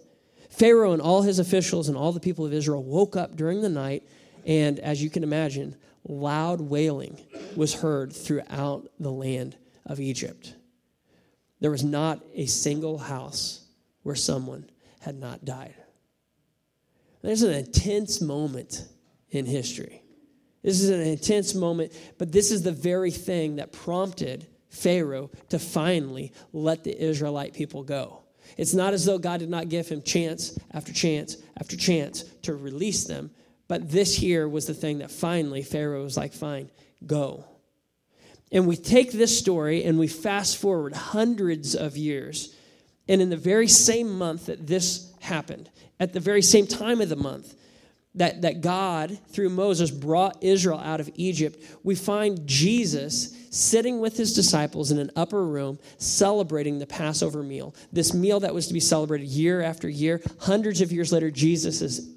Pharaoh 0.50 0.94
and 0.94 1.02
all 1.02 1.24
his 1.24 1.40
officials 1.40 1.90
and 1.90 1.98
all 1.98 2.14
the 2.14 2.22
people 2.22 2.46
of 2.46 2.54
Israel 2.54 2.82
woke 2.82 3.18
up 3.18 3.36
during 3.36 3.62
the 3.62 3.68
night 3.68 4.04
and 4.46 4.80
as 4.80 5.02
you 5.02 5.10
can 5.10 5.24
imagine, 5.24 5.76
loud 6.08 6.62
wailing 6.62 7.20
was 7.56 7.74
heard 7.76 8.14
throughout 8.14 8.90
the 9.00 9.12
land 9.12 9.56
of 9.86 10.00
Egypt. 10.00 10.56
There 11.60 11.72
was 11.72 11.84
not 11.84 12.24
a 12.34 12.46
single 12.46 12.98
house 12.98 13.66
where 14.04 14.16
someone 14.16 14.70
had 15.00 15.16
not 15.16 15.46
died. 15.46 15.76
There's 17.22 17.42
an 17.42 17.54
intense 17.54 18.20
moment 18.20 18.86
in 19.30 19.46
history. 19.46 20.04
This 20.62 20.82
is 20.82 20.90
an 20.90 21.02
intense 21.02 21.56
moment, 21.56 21.94
but 22.18 22.32
this 22.32 22.52
is 22.52 22.64
the 22.64 22.72
very 22.72 23.12
thing 23.12 23.58
that 23.58 23.72
prompted 23.72 24.48
Pharaoh 24.70 25.30
to 25.50 25.60
finally 25.60 26.32
let 26.52 26.84
the 26.84 27.02
Israelite 27.02 27.54
people 27.54 27.84
go. 27.84 28.24
It's 28.58 28.74
not 28.74 28.94
as 28.94 29.06
though 29.06 29.18
God 29.18 29.40
did 29.40 29.50
not 29.50 29.70
give 29.70 29.88
him 29.88 30.02
chance 30.02 30.58
after 30.72 30.92
chance 30.92 31.38
after 31.60 31.78
chance 31.78 32.24
to 32.44 32.56
release 32.56 33.06
them, 33.06 33.32
but 33.68 33.90
this 33.90 34.16
here 34.16 34.48
was 34.48 34.66
the 34.66 34.74
thing 34.74 35.00
that 35.00 35.12
finally 35.12 35.62
Pharaoh 35.62 36.04
was 36.04 36.18
like, 36.18 36.34
fine, 36.34 36.70
go. 37.06 37.46
And 38.52 38.68
we 38.68 38.76
take 38.76 39.12
this 39.12 39.38
story 39.38 39.84
and 39.84 39.98
we 39.98 40.08
fast 40.08 40.58
forward 40.58 40.94
hundreds 40.94 41.76
of 41.76 41.98
years. 41.98 42.56
And 43.08 43.22
in 43.22 43.30
the 43.30 43.38
very 43.38 43.68
same 43.68 44.18
month 44.18 44.46
that 44.46 44.68
this 44.68 45.12
happened, 45.22 45.70
at 46.00 46.14
the 46.14 46.20
very 46.20 46.42
same 46.42 46.68
time 46.68 47.02
of 47.02 47.10
the 47.10 47.16
month, 47.16 47.56
that, 48.16 48.44
that 48.44 48.62
God, 48.62 49.18
through 49.30 49.50
Moses, 49.50 49.90
brought 49.90 50.44
Israel 50.44 50.78
out 50.78 51.00
of 51.00 51.10
Egypt, 51.16 51.64
we 51.84 51.96
find 51.96 52.46
Jesus 52.46 53.36
sitting 53.50 54.00
with 54.00 54.18
his 54.18 54.34
disciples 54.34 54.92
in 54.92 55.00
an 55.00 55.10
upper 55.16 55.44
room 55.44 55.80
celebrating 55.98 56.78
the 56.78 56.86
Passover 56.86 57.42
meal. 57.42 57.74
This 57.92 58.14
meal 58.14 58.40
that 58.42 58.54
was 58.54 58.68
to 58.68 58.74
be 58.74 58.80
celebrated 58.80 59.28
year 59.28 59.62
after 59.62 59.90
year. 59.90 60.22
Hundreds 60.42 60.80
of 60.82 60.92
years 60.92 61.12
later, 61.12 61.32
Jesus 61.32 61.82
is 61.82 62.16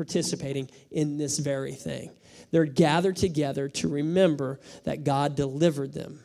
participating 0.00 0.70
in 0.90 1.18
this 1.18 1.38
very 1.38 1.74
thing. 1.74 2.10
They're 2.52 2.64
gathered 2.64 3.16
together 3.16 3.68
to 3.68 3.88
remember 3.88 4.58
that 4.84 5.04
God 5.04 5.36
delivered 5.36 5.92
them. 5.92 6.20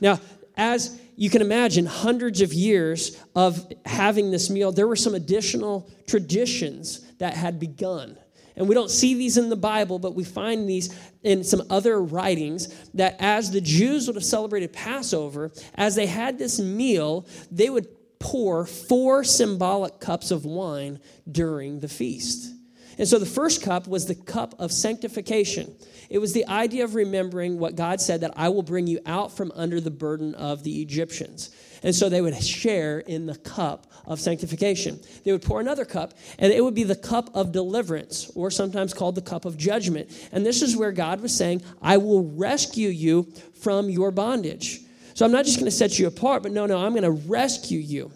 Now, 0.00 0.20
as 0.56 0.96
you 1.16 1.28
can 1.28 1.42
imagine, 1.42 1.86
hundreds 1.86 2.40
of 2.40 2.54
years 2.54 3.20
of 3.34 3.66
having 3.84 4.30
this 4.30 4.48
meal, 4.48 4.70
there 4.70 4.86
were 4.86 4.94
some 4.94 5.16
additional 5.16 5.90
traditions 6.06 7.00
that 7.18 7.34
had 7.34 7.58
begun. 7.58 8.16
And 8.54 8.68
we 8.68 8.76
don't 8.76 8.92
see 8.92 9.14
these 9.14 9.38
in 9.38 9.48
the 9.48 9.56
Bible, 9.56 9.98
but 9.98 10.14
we 10.14 10.22
find 10.22 10.68
these 10.68 10.96
in 11.24 11.42
some 11.42 11.62
other 11.70 12.00
writings 12.00 12.72
that 12.94 13.16
as 13.18 13.50
the 13.50 13.60
Jews 13.60 14.06
would 14.06 14.14
have 14.14 14.24
celebrated 14.24 14.72
Passover, 14.72 15.50
as 15.74 15.96
they 15.96 16.06
had 16.06 16.38
this 16.38 16.60
meal, 16.60 17.26
they 17.50 17.68
would 17.70 17.88
pour 18.20 18.64
four 18.64 19.24
symbolic 19.24 19.98
cups 19.98 20.30
of 20.30 20.44
wine 20.44 21.00
during 21.30 21.80
the 21.80 21.88
feast. 21.88 22.54
And 22.98 23.08
so 23.08 23.18
the 23.18 23.26
first 23.26 23.62
cup 23.62 23.88
was 23.88 24.06
the 24.06 24.14
cup 24.14 24.54
of 24.58 24.72
sanctification. 24.72 25.74
It 26.10 26.18
was 26.18 26.32
the 26.32 26.46
idea 26.46 26.84
of 26.84 26.94
remembering 26.94 27.58
what 27.58 27.76
God 27.76 28.00
said 28.00 28.20
that 28.20 28.34
I 28.36 28.48
will 28.50 28.62
bring 28.62 28.86
you 28.86 29.00
out 29.06 29.36
from 29.36 29.52
under 29.54 29.80
the 29.80 29.90
burden 29.90 30.34
of 30.34 30.62
the 30.62 30.80
Egyptians. 30.82 31.54
And 31.82 31.94
so 31.94 32.08
they 32.08 32.20
would 32.20 32.40
share 32.42 33.00
in 33.00 33.26
the 33.26 33.36
cup 33.36 33.86
of 34.06 34.20
sanctification. 34.20 35.00
They 35.24 35.32
would 35.32 35.42
pour 35.42 35.60
another 35.60 35.84
cup, 35.84 36.14
and 36.38 36.52
it 36.52 36.62
would 36.62 36.74
be 36.74 36.84
the 36.84 36.96
cup 36.96 37.30
of 37.34 37.52
deliverance, 37.52 38.30
or 38.34 38.50
sometimes 38.50 38.94
called 38.94 39.14
the 39.14 39.22
cup 39.22 39.44
of 39.44 39.56
judgment. 39.56 40.10
And 40.32 40.46
this 40.46 40.62
is 40.62 40.76
where 40.76 40.92
God 40.92 41.20
was 41.20 41.36
saying, 41.36 41.62
I 41.82 41.96
will 41.96 42.22
rescue 42.22 42.88
you 42.88 43.32
from 43.60 43.90
your 43.90 44.10
bondage. 44.10 44.80
So 45.14 45.24
I'm 45.24 45.32
not 45.32 45.44
just 45.44 45.58
going 45.58 45.66
to 45.66 45.76
set 45.76 45.98
you 45.98 46.06
apart, 46.06 46.42
but 46.42 46.52
no, 46.52 46.66
no, 46.66 46.78
I'm 46.78 46.92
going 46.92 47.02
to 47.02 47.28
rescue 47.28 47.78
you. 47.78 48.12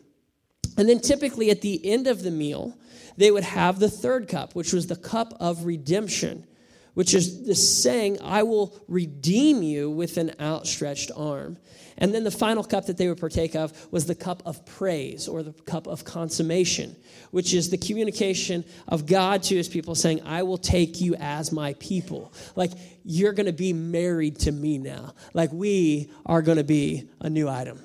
And 0.76 0.88
then 0.88 1.00
typically 1.00 1.50
at 1.50 1.60
the 1.60 1.84
end 1.84 2.06
of 2.06 2.22
the 2.22 2.30
meal, 2.30 2.76
they 3.18 3.30
would 3.30 3.44
have 3.44 3.80
the 3.80 3.90
third 3.90 4.28
cup, 4.28 4.54
which 4.54 4.72
was 4.72 4.86
the 4.86 4.96
cup 4.96 5.34
of 5.40 5.64
redemption, 5.64 6.46
which 6.94 7.14
is 7.14 7.44
the 7.46 7.54
saying, 7.54 8.18
I 8.22 8.44
will 8.44 8.80
redeem 8.86 9.62
you 9.62 9.90
with 9.90 10.16
an 10.16 10.32
outstretched 10.40 11.10
arm. 11.16 11.58
And 12.00 12.14
then 12.14 12.22
the 12.22 12.30
final 12.30 12.62
cup 12.62 12.86
that 12.86 12.96
they 12.96 13.08
would 13.08 13.18
partake 13.18 13.56
of 13.56 13.72
was 13.92 14.06
the 14.06 14.14
cup 14.14 14.44
of 14.46 14.64
praise 14.64 15.26
or 15.26 15.42
the 15.42 15.52
cup 15.52 15.88
of 15.88 16.04
consummation, 16.04 16.94
which 17.32 17.52
is 17.54 17.70
the 17.70 17.76
communication 17.76 18.64
of 18.86 19.04
God 19.04 19.42
to 19.44 19.56
his 19.56 19.68
people 19.68 19.96
saying, 19.96 20.22
I 20.22 20.44
will 20.44 20.58
take 20.58 21.00
you 21.00 21.16
as 21.16 21.50
my 21.50 21.74
people. 21.74 22.32
Like, 22.54 22.70
you're 23.04 23.32
going 23.32 23.46
to 23.46 23.52
be 23.52 23.72
married 23.72 24.38
to 24.40 24.52
me 24.52 24.78
now. 24.78 25.14
Like, 25.34 25.52
we 25.52 26.12
are 26.24 26.40
going 26.40 26.58
to 26.58 26.64
be 26.64 27.08
a 27.20 27.28
new 27.28 27.48
item. 27.48 27.82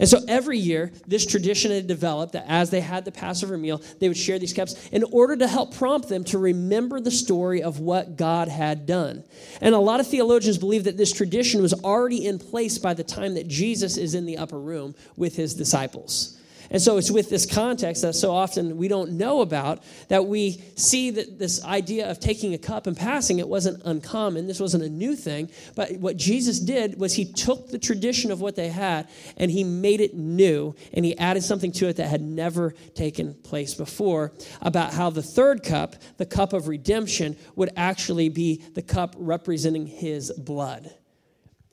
And 0.00 0.08
so 0.08 0.18
every 0.26 0.56
year, 0.58 0.92
this 1.06 1.26
tradition 1.26 1.70
had 1.70 1.86
developed 1.86 2.32
that 2.32 2.46
as 2.48 2.70
they 2.70 2.80
had 2.80 3.04
the 3.04 3.12
Passover 3.12 3.58
meal, 3.58 3.82
they 4.00 4.08
would 4.08 4.16
share 4.16 4.38
these 4.38 4.54
cups 4.54 4.88
in 4.90 5.04
order 5.04 5.36
to 5.36 5.46
help 5.46 5.74
prompt 5.74 6.08
them 6.08 6.24
to 6.24 6.38
remember 6.38 7.00
the 7.00 7.10
story 7.10 7.62
of 7.62 7.80
what 7.80 8.16
God 8.16 8.48
had 8.48 8.86
done. 8.86 9.24
And 9.60 9.74
a 9.74 9.78
lot 9.78 10.00
of 10.00 10.06
theologians 10.06 10.56
believe 10.56 10.84
that 10.84 10.96
this 10.96 11.12
tradition 11.12 11.60
was 11.60 11.74
already 11.84 12.26
in 12.26 12.38
place 12.38 12.78
by 12.78 12.94
the 12.94 13.04
time 13.04 13.34
that 13.34 13.46
Jesus 13.46 13.98
is 13.98 14.14
in 14.14 14.24
the 14.24 14.38
upper 14.38 14.58
room 14.58 14.94
with 15.16 15.36
his 15.36 15.54
disciples. 15.54 16.39
And 16.70 16.80
so 16.80 16.98
it's 16.98 17.10
with 17.10 17.30
this 17.30 17.46
context 17.46 18.02
that 18.02 18.14
so 18.14 18.30
often 18.30 18.76
we 18.76 18.86
don't 18.86 19.12
know 19.12 19.40
about 19.40 19.82
that 20.08 20.26
we 20.26 20.62
see 20.76 21.10
that 21.10 21.38
this 21.38 21.64
idea 21.64 22.08
of 22.08 22.20
taking 22.20 22.54
a 22.54 22.58
cup 22.58 22.86
and 22.86 22.96
passing 22.96 23.40
it 23.40 23.48
wasn't 23.48 23.82
uncommon. 23.84 24.46
This 24.46 24.60
wasn't 24.60 24.84
a 24.84 24.88
new 24.88 25.16
thing. 25.16 25.50
But 25.74 25.96
what 25.96 26.16
Jesus 26.16 26.60
did 26.60 26.98
was 26.98 27.14
he 27.14 27.24
took 27.24 27.68
the 27.68 27.78
tradition 27.78 28.30
of 28.30 28.40
what 28.40 28.54
they 28.54 28.68
had 28.68 29.08
and 29.36 29.50
he 29.50 29.64
made 29.64 30.00
it 30.00 30.14
new 30.14 30.76
and 30.92 31.04
he 31.04 31.18
added 31.18 31.42
something 31.42 31.72
to 31.72 31.88
it 31.88 31.96
that 31.96 32.06
had 32.06 32.22
never 32.22 32.70
taken 32.94 33.34
place 33.34 33.74
before 33.74 34.32
about 34.62 34.94
how 34.94 35.10
the 35.10 35.22
third 35.22 35.64
cup, 35.64 35.96
the 36.18 36.26
cup 36.26 36.52
of 36.52 36.68
redemption, 36.68 37.36
would 37.56 37.70
actually 37.76 38.28
be 38.28 38.62
the 38.74 38.82
cup 38.82 39.16
representing 39.18 39.86
his 39.86 40.30
blood. 40.32 40.94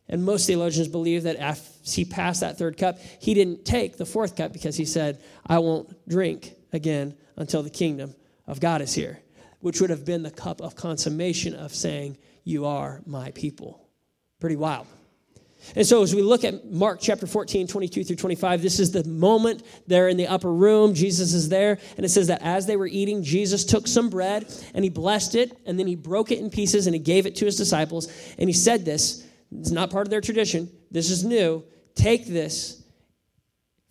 And 0.09 0.23
most 0.23 0.47
theologians 0.47 0.87
believe 0.87 1.23
that 1.23 1.35
as 1.35 1.79
he 1.83 2.05
passed 2.05 2.41
that 2.41 2.57
third 2.57 2.77
cup, 2.77 2.97
he 3.19 3.33
didn't 3.33 3.65
take 3.65 3.97
the 3.97 4.05
fourth 4.05 4.35
cup 4.35 4.53
because 4.53 4.77
he 4.77 4.85
said, 4.85 5.21
I 5.45 5.59
won't 5.59 6.07
drink 6.07 6.53
again 6.71 7.15
until 7.35 7.63
the 7.63 7.69
kingdom 7.69 8.15
of 8.45 8.59
God 8.59 8.81
is 8.81 8.93
here, 8.93 9.19
which 9.59 9.81
would 9.81 9.89
have 9.89 10.05
been 10.05 10.23
the 10.23 10.31
cup 10.31 10.61
of 10.61 10.75
consummation 10.75 11.53
of 11.53 11.73
saying, 11.73 12.17
You 12.43 12.65
are 12.65 13.01
my 13.05 13.31
people. 13.31 13.85
Pretty 14.39 14.55
wild. 14.55 14.87
And 15.75 15.85
so, 15.85 16.03
as 16.03 16.13
we 16.13 16.21
look 16.21 16.43
at 16.43 16.71
Mark 16.71 16.99
chapter 17.01 17.27
14, 17.27 17.67
22 17.67 18.03
through 18.03 18.15
25, 18.15 18.61
this 18.61 18.79
is 18.79 18.91
the 18.91 19.03
moment 19.03 19.63
they're 19.87 20.07
in 20.07 20.15
the 20.15 20.27
upper 20.27 20.53
room. 20.53 20.93
Jesus 20.93 21.33
is 21.33 21.49
there. 21.49 21.79
And 21.97 22.05
it 22.05 22.09
says 22.09 22.27
that 22.27 22.41
as 22.41 22.67
they 22.67 22.77
were 22.77 22.87
eating, 22.87 23.23
Jesus 23.23 23.65
took 23.65 23.87
some 23.87 24.09
bread 24.09 24.45
and 24.73 24.83
he 24.83 24.89
blessed 24.89 25.35
it, 25.35 25.57
and 25.65 25.77
then 25.77 25.87
he 25.87 25.95
broke 25.95 26.31
it 26.31 26.39
in 26.39 26.49
pieces 26.49 26.87
and 26.87 26.93
he 26.93 26.99
gave 26.99 27.25
it 27.25 27.35
to 27.37 27.45
his 27.45 27.57
disciples. 27.57 28.07
And 28.37 28.47
he 28.47 28.53
said 28.53 28.85
this 28.85 29.26
it's 29.51 29.71
not 29.71 29.89
part 29.89 30.07
of 30.07 30.11
their 30.11 30.21
tradition. 30.21 30.69
This 30.91 31.09
is 31.09 31.23
new. 31.23 31.63
Take 31.95 32.27
this, 32.27 32.83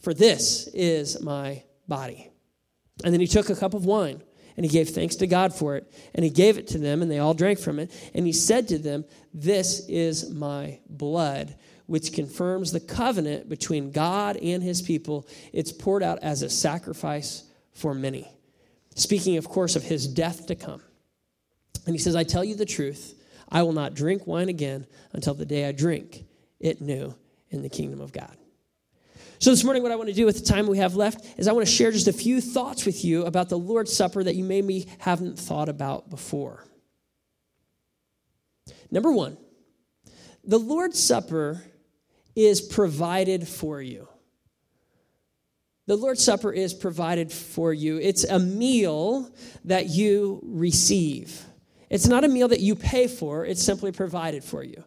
for 0.00 0.14
this 0.14 0.68
is 0.68 1.20
my 1.22 1.62
body. 1.88 2.30
And 3.04 3.12
then 3.12 3.20
he 3.20 3.26
took 3.26 3.50
a 3.50 3.56
cup 3.56 3.74
of 3.74 3.84
wine 3.84 4.22
and 4.56 4.64
he 4.64 4.70
gave 4.70 4.90
thanks 4.90 5.16
to 5.16 5.26
God 5.26 5.54
for 5.54 5.76
it. 5.76 5.92
And 6.14 6.24
he 6.24 6.30
gave 6.30 6.56
it 6.56 6.68
to 6.68 6.78
them, 6.78 7.02
and 7.02 7.10
they 7.10 7.18
all 7.18 7.34
drank 7.34 7.58
from 7.58 7.78
it. 7.78 7.92
And 8.14 8.26
he 8.26 8.32
said 8.32 8.68
to 8.68 8.78
them, 8.78 9.04
This 9.34 9.86
is 9.86 10.30
my 10.30 10.80
blood, 10.88 11.54
which 11.84 12.14
confirms 12.14 12.72
the 12.72 12.80
covenant 12.80 13.48
between 13.48 13.92
God 13.92 14.36
and 14.38 14.62
his 14.62 14.80
people. 14.80 15.26
It's 15.52 15.72
poured 15.72 16.02
out 16.02 16.20
as 16.22 16.42
a 16.42 16.48
sacrifice 16.48 17.44
for 17.72 17.94
many. 17.94 18.28
Speaking, 18.94 19.36
of 19.36 19.46
course, 19.48 19.76
of 19.76 19.82
his 19.82 20.08
death 20.08 20.46
to 20.46 20.54
come. 20.54 20.80
And 21.84 21.94
he 21.94 21.98
says, 21.98 22.16
I 22.16 22.24
tell 22.24 22.42
you 22.42 22.54
the 22.54 22.64
truth. 22.64 23.15
I 23.48 23.62
will 23.62 23.72
not 23.72 23.94
drink 23.94 24.26
wine 24.26 24.48
again 24.48 24.86
until 25.12 25.34
the 25.34 25.46
day 25.46 25.68
I 25.68 25.72
drink 25.72 26.24
it 26.60 26.80
new 26.80 27.14
in 27.50 27.62
the 27.62 27.68
kingdom 27.68 28.00
of 28.00 28.12
God. 28.12 28.36
So, 29.38 29.50
this 29.50 29.64
morning, 29.64 29.82
what 29.82 29.92
I 29.92 29.96
want 29.96 30.08
to 30.08 30.14
do 30.14 30.24
with 30.24 30.38
the 30.38 30.46
time 30.46 30.66
we 30.66 30.78
have 30.78 30.94
left 30.94 31.24
is 31.38 31.46
I 31.46 31.52
want 31.52 31.66
to 31.66 31.72
share 31.72 31.92
just 31.92 32.08
a 32.08 32.12
few 32.12 32.40
thoughts 32.40 32.86
with 32.86 33.04
you 33.04 33.24
about 33.24 33.50
the 33.50 33.58
Lord's 33.58 33.94
Supper 33.94 34.24
that 34.24 34.34
you 34.34 34.44
maybe 34.44 34.88
haven't 34.98 35.38
thought 35.38 35.68
about 35.68 36.08
before. 36.08 36.64
Number 38.90 39.12
one, 39.12 39.36
the 40.42 40.58
Lord's 40.58 41.02
Supper 41.02 41.62
is 42.34 42.60
provided 42.60 43.46
for 43.46 43.82
you. 43.82 44.08
The 45.86 45.96
Lord's 45.96 46.24
Supper 46.24 46.52
is 46.52 46.72
provided 46.74 47.30
for 47.30 47.72
you. 47.72 47.98
It's 47.98 48.24
a 48.24 48.38
meal 48.38 49.30
that 49.64 49.86
you 49.86 50.40
receive. 50.42 51.44
It's 51.96 52.06
not 52.06 52.24
a 52.24 52.28
meal 52.28 52.48
that 52.48 52.60
you 52.60 52.74
pay 52.74 53.08
for, 53.08 53.46
it's 53.46 53.62
simply 53.62 53.90
provided 53.90 54.44
for 54.44 54.62
you. 54.62 54.84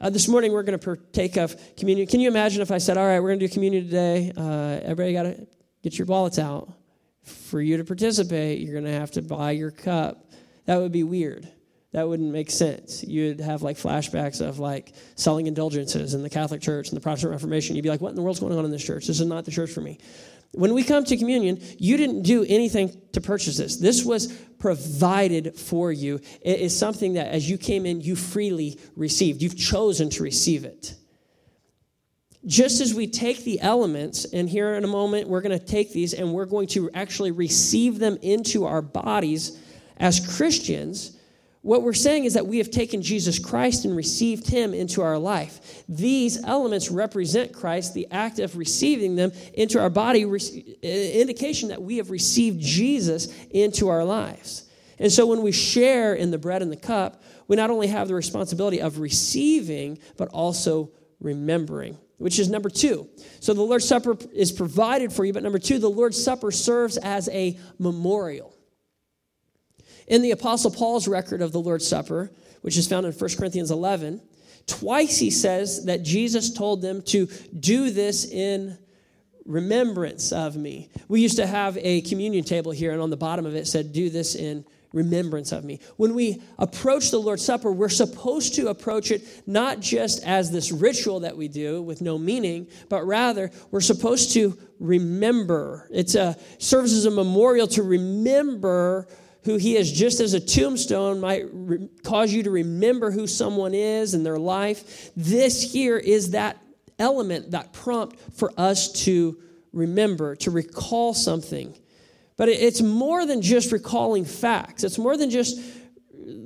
Uh, 0.00 0.08
this 0.08 0.26
morning, 0.26 0.52
we're 0.52 0.62
going 0.62 0.78
to 0.78 0.82
partake 0.82 1.36
of 1.36 1.54
communion. 1.76 2.06
Can 2.06 2.18
you 2.20 2.28
imagine 2.28 2.62
if 2.62 2.70
I 2.70 2.78
said, 2.78 2.96
All 2.96 3.04
right, 3.04 3.20
we're 3.20 3.28
going 3.28 3.40
to 3.40 3.46
do 3.46 3.52
communion 3.52 3.84
today? 3.84 4.32
Uh, 4.34 4.80
everybody 4.82 5.12
got 5.12 5.24
to 5.24 5.46
get 5.82 5.98
your 5.98 6.06
wallets 6.06 6.38
out. 6.38 6.72
For 7.24 7.60
you 7.60 7.76
to 7.76 7.84
participate, 7.84 8.60
you're 8.60 8.72
going 8.72 8.90
to 8.90 8.98
have 8.98 9.10
to 9.10 9.20
buy 9.20 9.50
your 9.50 9.70
cup. 9.70 10.30
That 10.64 10.78
would 10.78 10.92
be 10.92 11.02
weird. 11.02 11.46
That 11.92 12.08
wouldn't 12.08 12.32
make 12.32 12.50
sense. 12.50 13.04
You'd 13.04 13.40
have 13.40 13.60
like 13.60 13.76
flashbacks 13.76 14.40
of 14.40 14.58
like 14.58 14.94
selling 15.16 15.46
indulgences 15.46 16.14
in 16.14 16.22
the 16.22 16.30
Catholic 16.30 16.62
Church 16.62 16.88
and 16.88 16.96
the 16.96 17.02
Protestant 17.02 17.32
Reformation. 17.32 17.76
You'd 17.76 17.82
be 17.82 17.90
like, 17.90 18.00
What 18.00 18.08
in 18.08 18.16
the 18.16 18.22
world's 18.22 18.40
going 18.40 18.56
on 18.56 18.64
in 18.64 18.70
this 18.70 18.82
church? 18.82 19.06
This 19.06 19.20
is 19.20 19.26
not 19.26 19.44
the 19.44 19.50
church 19.50 19.72
for 19.72 19.82
me. 19.82 19.98
When 20.52 20.74
we 20.74 20.82
come 20.82 21.04
to 21.04 21.16
communion, 21.16 21.60
you 21.78 21.96
didn't 21.96 22.22
do 22.22 22.44
anything 22.48 23.00
to 23.12 23.20
purchase 23.20 23.56
this. 23.56 23.76
This 23.76 24.04
was 24.04 24.32
provided 24.58 25.56
for 25.56 25.92
you. 25.92 26.20
It 26.42 26.60
is 26.60 26.76
something 26.76 27.14
that 27.14 27.28
as 27.28 27.48
you 27.48 27.56
came 27.56 27.86
in, 27.86 28.00
you 28.00 28.16
freely 28.16 28.78
received. 28.96 29.42
You've 29.42 29.56
chosen 29.56 30.10
to 30.10 30.22
receive 30.22 30.64
it. 30.64 30.94
Just 32.46 32.80
as 32.80 32.94
we 32.94 33.06
take 33.06 33.44
the 33.44 33.60
elements, 33.60 34.24
and 34.24 34.48
here 34.48 34.74
in 34.74 34.82
a 34.82 34.88
moment, 34.88 35.28
we're 35.28 35.42
going 35.42 35.58
to 35.58 35.64
take 35.64 35.92
these 35.92 36.14
and 36.14 36.32
we're 36.32 36.46
going 36.46 36.66
to 36.68 36.90
actually 36.92 37.30
receive 37.30 37.98
them 37.98 38.18
into 38.22 38.64
our 38.64 38.82
bodies 38.82 39.58
as 39.98 40.36
Christians 40.36 41.16
what 41.62 41.82
we're 41.82 41.92
saying 41.92 42.24
is 42.24 42.34
that 42.34 42.46
we 42.46 42.58
have 42.58 42.70
taken 42.70 43.02
Jesus 43.02 43.38
Christ 43.38 43.84
and 43.84 43.94
received 43.94 44.48
him 44.48 44.72
into 44.72 45.02
our 45.02 45.18
life. 45.18 45.84
These 45.88 46.42
elements 46.42 46.90
represent 46.90 47.52
Christ, 47.52 47.92
the 47.92 48.08
act 48.10 48.38
of 48.38 48.56
receiving 48.56 49.14
them 49.14 49.30
into 49.52 49.78
our 49.78 49.90
body, 49.90 50.24
uh, 50.24 50.86
indication 50.86 51.68
that 51.68 51.82
we 51.82 51.98
have 51.98 52.10
received 52.10 52.60
Jesus 52.60 53.34
into 53.50 53.88
our 53.88 54.04
lives. 54.04 54.70
And 54.98 55.12
so 55.12 55.26
when 55.26 55.42
we 55.42 55.52
share 55.52 56.14
in 56.14 56.30
the 56.30 56.38
bread 56.38 56.62
and 56.62 56.72
the 56.72 56.76
cup, 56.76 57.22
we 57.46 57.56
not 57.56 57.70
only 57.70 57.88
have 57.88 58.08
the 58.08 58.14
responsibility 58.14 58.80
of 58.80 58.98
receiving, 58.98 59.98
but 60.16 60.28
also 60.28 60.92
remembering, 61.20 61.98
which 62.16 62.38
is 62.38 62.48
number 62.48 62.70
two. 62.70 63.06
So 63.40 63.52
the 63.52 63.62
Lord's 63.62 63.86
Supper 63.86 64.16
is 64.32 64.50
provided 64.50 65.12
for 65.12 65.26
you, 65.26 65.34
but 65.34 65.42
number 65.42 65.58
two, 65.58 65.78
the 65.78 65.90
Lord's 65.90 66.22
Supper 66.22 66.50
serves 66.50 66.96
as 66.96 67.28
a 67.28 67.58
memorial. 67.78 68.54
In 70.10 70.22
the 70.22 70.32
Apostle 70.32 70.72
Paul's 70.72 71.06
record 71.06 71.40
of 71.40 71.52
the 71.52 71.60
Lord's 71.60 71.86
Supper, 71.86 72.32
which 72.62 72.76
is 72.76 72.88
found 72.88 73.06
in 73.06 73.12
1 73.12 73.30
Corinthians 73.38 73.70
11, 73.70 74.20
twice 74.66 75.18
he 75.18 75.30
says 75.30 75.84
that 75.84 76.02
Jesus 76.02 76.52
told 76.52 76.82
them 76.82 77.00
to 77.02 77.26
do 77.58 77.90
this 77.90 78.28
in 78.28 78.76
remembrance 79.46 80.32
of 80.32 80.56
me. 80.56 80.90
We 81.06 81.20
used 81.20 81.36
to 81.36 81.46
have 81.46 81.78
a 81.80 82.00
communion 82.00 82.42
table 82.42 82.72
here, 82.72 82.90
and 82.90 83.00
on 83.00 83.10
the 83.10 83.16
bottom 83.16 83.46
of 83.46 83.54
it 83.54 83.68
said, 83.68 83.92
Do 83.92 84.10
this 84.10 84.34
in 84.34 84.64
remembrance 84.92 85.52
of 85.52 85.62
me. 85.62 85.78
When 85.96 86.16
we 86.16 86.42
approach 86.58 87.12
the 87.12 87.20
Lord's 87.20 87.44
Supper, 87.44 87.70
we're 87.70 87.88
supposed 87.88 88.56
to 88.56 88.66
approach 88.66 89.12
it 89.12 89.22
not 89.46 89.78
just 89.78 90.24
as 90.24 90.50
this 90.50 90.72
ritual 90.72 91.20
that 91.20 91.36
we 91.36 91.46
do 91.46 91.82
with 91.82 92.02
no 92.02 92.18
meaning, 92.18 92.66
but 92.88 93.06
rather 93.06 93.52
we're 93.70 93.80
supposed 93.80 94.32
to 94.32 94.58
remember. 94.80 95.88
It 95.92 96.10
serves 96.10 96.92
as 96.92 97.04
a 97.04 97.12
memorial 97.12 97.68
to 97.68 97.84
remember 97.84 99.06
who 99.44 99.56
he 99.56 99.76
is, 99.76 99.90
just 99.90 100.20
as 100.20 100.34
a 100.34 100.40
tombstone 100.40 101.20
might 101.20 101.44
re- 101.52 101.88
cause 102.04 102.32
you 102.32 102.42
to 102.42 102.50
remember 102.50 103.10
who 103.10 103.26
someone 103.26 103.74
is 103.74 104.14
and 104.14 104.24
their 104.24 104.38
life. 104.38 105.10
This 105.16 105.72
here 105.72 105.96
is 105.96 106.32
that 106.32 106.58
element, 106.98 107.52
that 107.52 107.72
prompt 107.72 108.18
for 108.34 108.52
us 108.56 108.92
to 109.04 109.38
remember, 109.72 110.36
to 110.36 110.50
recall 110.50 111.14
something. 111.14 111.76
But 112.36 112.48
it's 112.48 112.82
more 112.82 113.26
than 113.26 113.42
just 113.42 113.72
recalling 113.72 114.24
facts, 114.24 114.84
it's 114.84 114.98
more 114.98 115.16
than 115.16 115.30
just 115.30 115.60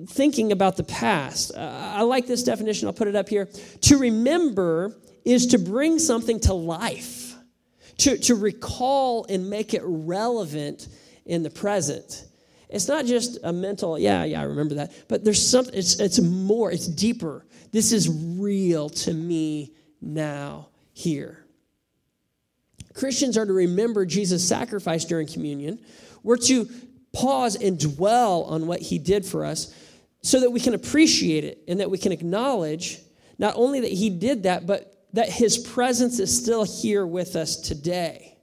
thinking 0.06 0.52
about 0.52 0.76
the 0.76 0.84
past. 0.84 1.52
Uh, 1.54 1.60
I 1.60 2.02
like 2.02 2.26
this 2.26 2.42
definition, 2.42 2.88
I'll 2.88 2.94
put 2.94 3.08
it 3.08 3.16
up 3.16 3.28
here. 3.28 3.48
To 3.82 3.98
remember 3.98 4.96
is 5.24 5.48
to 5.48 5.58
bring 5.58 5.98
something 5.98 6.40
to 6.40 6.54
life, 6.54 7.34
to, 7.98 8.18
to 8.18 8.34
recall 8.34 9.26
and 9.28 9.50
make 9.50 9.74
it 9.74 9.82
relevant 9.84 10.88
in 11.26 11.42
the 11.42 11.50
present. 11.50 12.26
It's 12.68 12.88
not 12.88 13.06
just 13.06 13.38
a 13.44 13.52
mental, 13.52 13.99
yeah, 13.99 14.25
yeah, 14.25 14.40
I 14.40 14.44
remember 14.44 14.76
that. 14.76 14.92
But 15.09 15.25
there's 15.25 15.47
something, 15.47 15.75
it's, 15.75 16.00
it's 16.00 16.21
more, 16.21 16.71
it's 16.71 16.87
deeper. 16.87 17.44
This 17.73 17.92
is 17.92 18.09
real 18.09 18.88
to 18.90 19.12
me 19.12 19.75
now, 20.00 20.68
here. 20.92 21.44
Christians 22.94 23.37
are 23.37 23.44
to 23.44 23.52
remember 23.52 24.06
Jesus' 24.06 24.47
sacrifice 24.47 25.04
during 25.04 25.26
communion. 25.26 25.80
We're 26.23 26.37
to 26.38 26.68
pause 27.12 27.56
and 27.56 27.78
dwell 27.78 28.44
on 28.44 28.66
what 28.66 28.80
he 28.80 28.99
did 28.99 29.26
for 29.26 29.44
us 29.44 29.75
so 30.23 30.40
that 30.40 30.50
we 30.50 30.61
can 30.61 30.75
appreciate 30.75 31.44
it 31.44 31.62
and 31.68 31.80
that 31.80 31.90
we 31.90 31.99
can 31.99 32.12
acknowledge 32.12 32.99
not 33.38 33.54
only 33.56 33.80
that 33.80 33.92
he 33.92 34.11
did 34.11 34.44
that, 34.44 34.66
but 34.66 35.06
that 35.12 35.28
his 35.28 35.59
presence 35.59 36.18
is 36.18 36.37
still 36.37 36.64
here 36.64 37.06
with 37.06 37.37
us 37.37 37.56
today. 37.56 38.33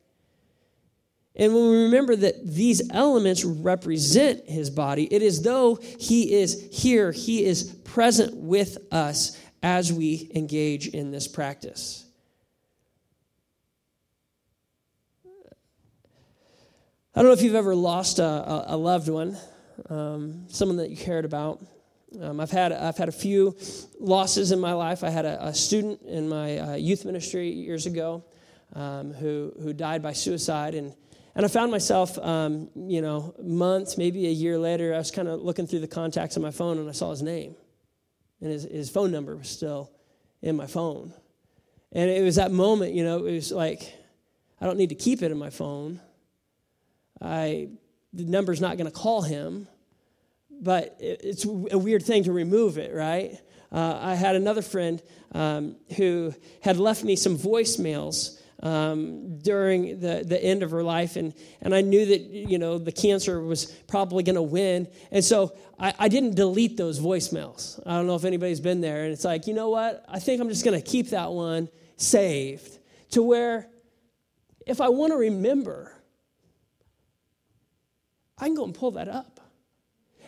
And 1.36 1.54
when 1.54 1.70
we 1.70 1.84
remember 1.84 2.16
that 2.18 2.46
these 2.46 2.82
elements 2.92 3.46
represent 3.46 4.50
his 4.50 4.70
body, 4.70 5.06
it 5.14 5.22
is 5.22 5.42
though 5.42 5.76
he 5.76 6.34
is 6.34 6.68
here, 6.72 7.12
he 7.12 7.46
is 7.46 7.64
present 7.64 8.36
with 8.36 8.78
us 8.92 9.38
as 9.64 9.94
we 9.94 10.30
engage 10.36 10.88
in 10.88 11.12
this 11.12 11.28
practice. 11.28 12.06
I 17.14 17.20
don't 17.20 17.26
know 17.26 17.34
if 17.34 17.42
you've 17.42 17.56
ever 17.56 17.76
lost 17.76 18.20
a, 18.20 18.74
a 18.74 18.78
loved 18.78 19.10
one, 19.10 19.38
um, 19.90 20.46
someone 20.50 20.78
that 20.78 20.90
you 20.90 20.98
cared 20.98 21.26
about. 21.26 21.62
Um, 22.22 22.40
I've, 22.40 22.52
had, 22.52 22.72
I've 22.72 22.98
had 22.98 23.10
a 23.10 23.14
few 23.14 23.56
losses 24.00 24.52
in 24.52 24.60
my 24.60 24.74
life. 24.74 25.04
I 25.04 25.10
had 25.10 25.26
a, 25.26 25.48
a 25.48 25.54
student 25.54 26.02
in 26.04 26.28
my 26.28 26.58
uh, 26.58 26.76
youth 26.76 27.06
ministry 27.06 27.50
years 27.50 27.86
ago 27.86 28.24
um, 28.74 29.14
who, 29.14 29.54
who 29.62 29.74
died 29.74 30.02
by 30.02 30.14
suicide. 30.14 30.74
And 30.74 30.94
and 31.36 31.46
I 31.46 31.48
found 31.48 31.72
myself, 31.72 32.18
um, 32.20 32.70
you 32.76 33.02
know, 33.02 33.34
months, 33.42 33.98
maybe 33.98 34.28
a 34.28 34.32
year 34.32 34.58
later, 34.58 34.94
I 34.94 34.98
was 34.98 35.12
kind 35.12 35.28
of 35.28 35.42
looking 35.42 35.66
through 35.66 35.80
the 35.80 35.88
contacts 35.88 36.36
on 36.36 36.44
my 36.44 36.52
phone 36.52 36.78
and 36.78 36.90
I 36.90 36.92
saw 36.92 37.12
his 37.12 37.22
name. 37.22 37.56
And 38.42 38.52
his, 38.52 38.64
his 38.64 38.90
phone 38.90 39.12
number 39.12 39.36
was 39.36 39.50
still 39.50 39.92
in 40.42 40.58
my 40.58 40.68
phone. 40.68 41.14
And 41.94 42.10
it 42.10 42.24
was 42.24 42.36
that 42.36 42.52
moment, 42.52 42.94
you 42.94 43.04
know, 43.04 43.26
it 43.26 43.32
was 43.32 43.52
like, 43.52 43.94
I 44.60 44.66
don't 44.66 44.78
need 44.78 44.90
to 44.90 44.96
keep 44.96 45.22
it 45.22 45.32
in 45.32 45.38
my 45.38 45.50
phone. 45.50 46.02
I, 47.22 47.70
the 48.14 48.26
number's 48.26 48.60
not 48.60 48.78
going 48.78 48.90
to 48.90 48.98
call 48.98 49.22
him, 49.22 49.68
but 50.50 50.98
it, 51.00 51.22
it's 51.24 51.46
a 51.46 51.78
weird 51.78 52.04
thing 52.04 52.26
to 52.26 52.34
remove 52.34 52.78
it, 52.78 52.94
right? 52.94 53.38
Uh, 53.72 54.00
I 54.02 54.16
had 54.16 54.36
another 54.36 54.62
friend 54.62 55.02
um, 55.34 55.78
who 55.96 56.34
had 56.62 56.78
left 56.78 57.04
me 57.04 57.16
some 57.16 57.38
voicemails 57.38 58.41
um, 58.62 59.40
during 59.40 60.00
the, 60.00 60.24
the 60.26 60.42
end 60.42 60.64
of 60.64 60.72
her 60.72 60.84
life. 60.84 61.16
And, 61.16 61.34
and 61.62 61.74
I 61.74 61.82
knew 61.82 62.06
that, 62.06 62.22
you 62.22 62.58
know, 62.58 62.78
the 62.78 62.92
cancer 62.92 63.42
was 63.42 63.66
probably 63.66 64.24
going 64.24 64.36
to 64.36 64.42
win. 64.42 64.88
And 65.12 65.24
so 65.24 65.56
I, 65.80 65.94
I 65.98 66.08
didn't 66.08 66.36
delete 66.36 66.78
those 66.78 67.00
voicemails. 67.00 67.82
I 67.86 67.96
don't 67.96 68.08
know 68.08 68.16
if 68.16 68.26
anybody's 68.26 68.60
been 68.60 68.82
there. 68.82 69.04
And 69.04 69.14
it's 69.14 69.26
like, 69.26 69.48
you 69.48 69.54
know 69.54 69.70
what? 69.70 70.06
I 70.08 70.20
think 70.20 70.42
I'm 70.42 70.50
just 70.50 70.64
going 70.64 70.80
to 70.80 70.88
keep 70.88 71.10
that 71.10 71.32
one 71.32 71.70
saved 71.98 72.78
to 73.12 73.24
where 73.24 73.68
if 74.66 74.80
I 74.80 74.90
want 74.90 75.12
to 75.12 75.18
remember, 75.18 75.94
I 78.38 78.46
can 78.46 78.56
go 78.56 78.64
and 78.64 78.74
pull 78.74 78.92
that 78.92 79.08
up. 79.08 79.40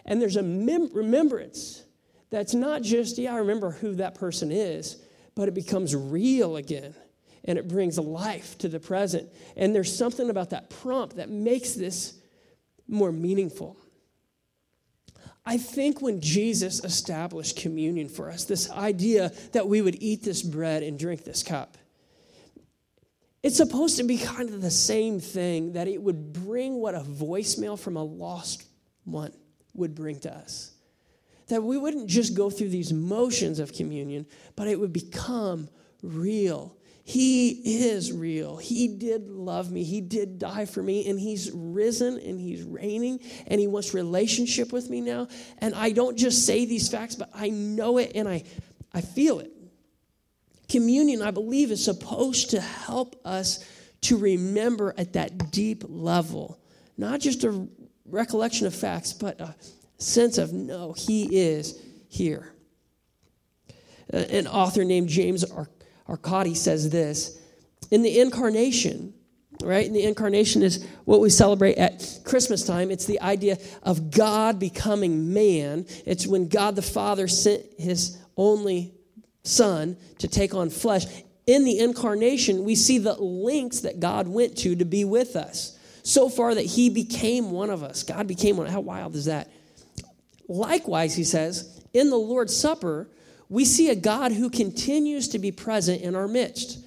And 0.05 0.21
there's 0.21 0.35
a 0.35 0.43
mem- 0.43 0.93
remembrance 0.93 1.83
that's 2.29 2.53
not 2.53 2.81
just, 2.81 3.17
yeah, 3.17 3.35
I 3.35 3.37
remember 3.37 3.71
who 3.71 3.95
that 3.95 4.15
person 4.15 4.51
is, 4.51 4.97
but 5.35 5.47
it 5.47 5.53
becomes 5.53 5.95
real 5.95 6.57
again 6.57 6.95
and 7.45 7.57
it 7.57 7.67
brings 7.67 7.99
life 7.99 8.57
to 8.59 8.67
the 8.67 8.79
present. 8.79 9.29
And 9.55 9.75
there's 9.75 9.95
something 9.95 10.29
about 10.29 10.51
that 10.51 10.69
prompt 10.69 11.17
that 11.17 11.29
makes 11.29 11.73
this 11.73 12.17
more 12.87 13.11
meaningful. 13.11 13.77
I 15.45 15.57
think 15.57 16.01
when 16.01 16.21
Jesus 16.21 16.83
established 16.83 17.57
communion 17.57 18.07
for 18.07 18.31
us, 18.31 18.45
this 18.45 18.71
idea 18.71 19.33
that 19.51 19.67
we 19.67 19.81
would 19.81 20.01
eat 20.01 20.23
this 20.23 20.41
bread 20.41 20.83
and 20.83 20.97
drink 20.97 21.25
this 21.25 21.43
cup, 21.43 21.77
it's 23.41 23.57
supposed 23.57 23.97
to 23.97 24.03
be 24.03 24.17
kind 24.17 24.49
of 24.49 24.61
the 24.61 24.71
same 24.71 25.19
thing 25.19 25.73
that 25.73 25.89
it 25.89 26.01
would 26.01 26.31
bring 26.31 26.75
what 26.75 26.95
a 26.95 27.01
voicemail 27.01 27.77
from 27.77 27.97
a 27.97 28.03
lost 28.03 28.63
one 29.03 29.33
would 29.73 29.93
bring 29.93 30.17
to 30.21 30.33
us. 30.33 30.71
That 31.47 31.61
we 31.61 31.77
wouldn't 31.77 32.07
just 32.07 32.35
go 32.35 32.49
through 32.49 32.69
these 32.69 32.93
motions 32.93 33.59
of 33.59 33.73
communion, 33.73 34.25
but 34.55 34.69
it 34.69 34.79
would 34.79 34.93
become 34.93 35.67
real 36.01 36.77
he 37.05 37.49
is 37.83 38.13
real. 38.13 38.55
He 38.55 38.87
did 38.87 39.29
love 39.29 39.69
me. 39.69 39.83
He 39.83 39.99
did 39.99 40.39
die 40.39 40.65
for 40.65 40.81
me, 40.81 41.09
and 41.09 41.19
He's 41.19 41.51
risen 41.51 42.17
and 42.17 42.39
He's 42.39 42.63
reigning, 42.63 43.19
and 43.47 43.59
He 43.59 43.67
wants 43.67 43.93
relationship 43.93 44.71
with 44.71 44.89
me 44.89 45.01
now. 45.01 45.27
And 45.57 45.75
I 45.75 45.91
don't 45.91 46.17
just 46.17 46.45
say 46.45 46.63
these 46.65 46.87
facts, 46.87 47.15
but 47.15 47.29
I 47.33 47.49
know 47.49 47.97
it 47.97 48.13
and 48.15 48.27
I, 48.27 48.43
I 48.93 49.01
feel 49.01 49.39
it. 49.39 49.51
Communion, 50.69 51.21
I 51.21 51.31
believe, 51.31 51.71
is 51.71 51.83
supposed 51.83 52.51
to 52.51 52.61
help 52.61 53.19
us 53.25 53.67
to 54.01 54.17
remember 54.17 54.95
at 54.97 55.13
that 55.13 55.51
deep 55.51 55.83
level, 55.85 56.57
not 56.97 57.19
just 57.19 57.43
a 57.43 57.67
recollection 58.05 58.65
of 58.65 58.73
facts, 58.73 59.11
but 59.11 59.41
a 59.41 59.53
sense 59.97 60.37
of 60.37 60.53
no, 60.53 60.93
He 60.93 61.37
is 61.37 61.81
here. 62.07 62.53
An 64.09 64.47
author 64.47 64.85
named 64.85 65.09
James 65.09 65.43
R. 65.43 65.67
Arkadi 66.07 66.55
says 66.55 66.89
this 66.89 67.39
In 67.91 68.01
the 68.01 68.19
incarnation, 68.19 69.13
right? 69.63 69.85
And 69.85 69.95
the 69.95 70.03
incarnation 70.03 70.63
is 70.63 70.85
what 71.05 71.21
we 71.21 71.29
celebrate 71.29 71.77
at 71.77 72.19
Christmas 72.25 72.65
time. 72.65 72.91
It's 72.91 73.05
the 73.05 73.21
idea 73.21 73.57
of 73.83 74.11
God 74.11 74.59
becoming 74.59 75.33
man. 75.33 75.85
It's 76.05 76.27
when 76.27 76.47
God 76.47 76.75
the 76.75 76.81
Father 76.81 77.27
sent 77.27 77.63
his 77.77 78.17
only 78.37 78.93
Son 79.43 79.97
to 80.19 80.27
take 80.27 80.53
on 80.53 80.69
flesh. 80.69 81.05
In 81.45 81.65
the 81.65 81.79
incarnation, 81.79 82.63
we 82.63 82.75
see 82.75 82.97
the 82.97 83.15
links 83.15 83.81
that 83.81 83.99
God 83.99 84.27
went 84.27 84.57
to 84.59 84.75
to 84.75 84.85
be 84.85 85.03
with 85.03 85.35
us. 85.35 85.77
So 86.03 86.29
far 86.29 86.55
that 86.55 86.65
he 86.65 86.89
became 86.89 87.51
one 87.51 87.69
of 87.69 87.83
us. 87.83 88.03
God 88.03 88.27
became 88.27 88.57
one. 88.57 88.67
How 88.67 88.81
wild 88.81 89.15
is 89.15 89.25
that? 89.25 89.49
Likewise, 90.47 91.15
he 91.15 91.23
says, 91.23 91.81
in 91.93 92.09
the 92.09 92.17
Lord's 92.17 92.55
Supper, 92.55 93.09
we 93.53 93.65
see 93.65 93.91
a 93.91 93.95
God 93.95 94.31
who 94.31 94.49
continues 94.49 95.27
to 95.27 95.37
be 95.37 95.51
present 95.51 96.01
in 96.01 96.15
our 96.15 96.27
midst. 96.27 96.83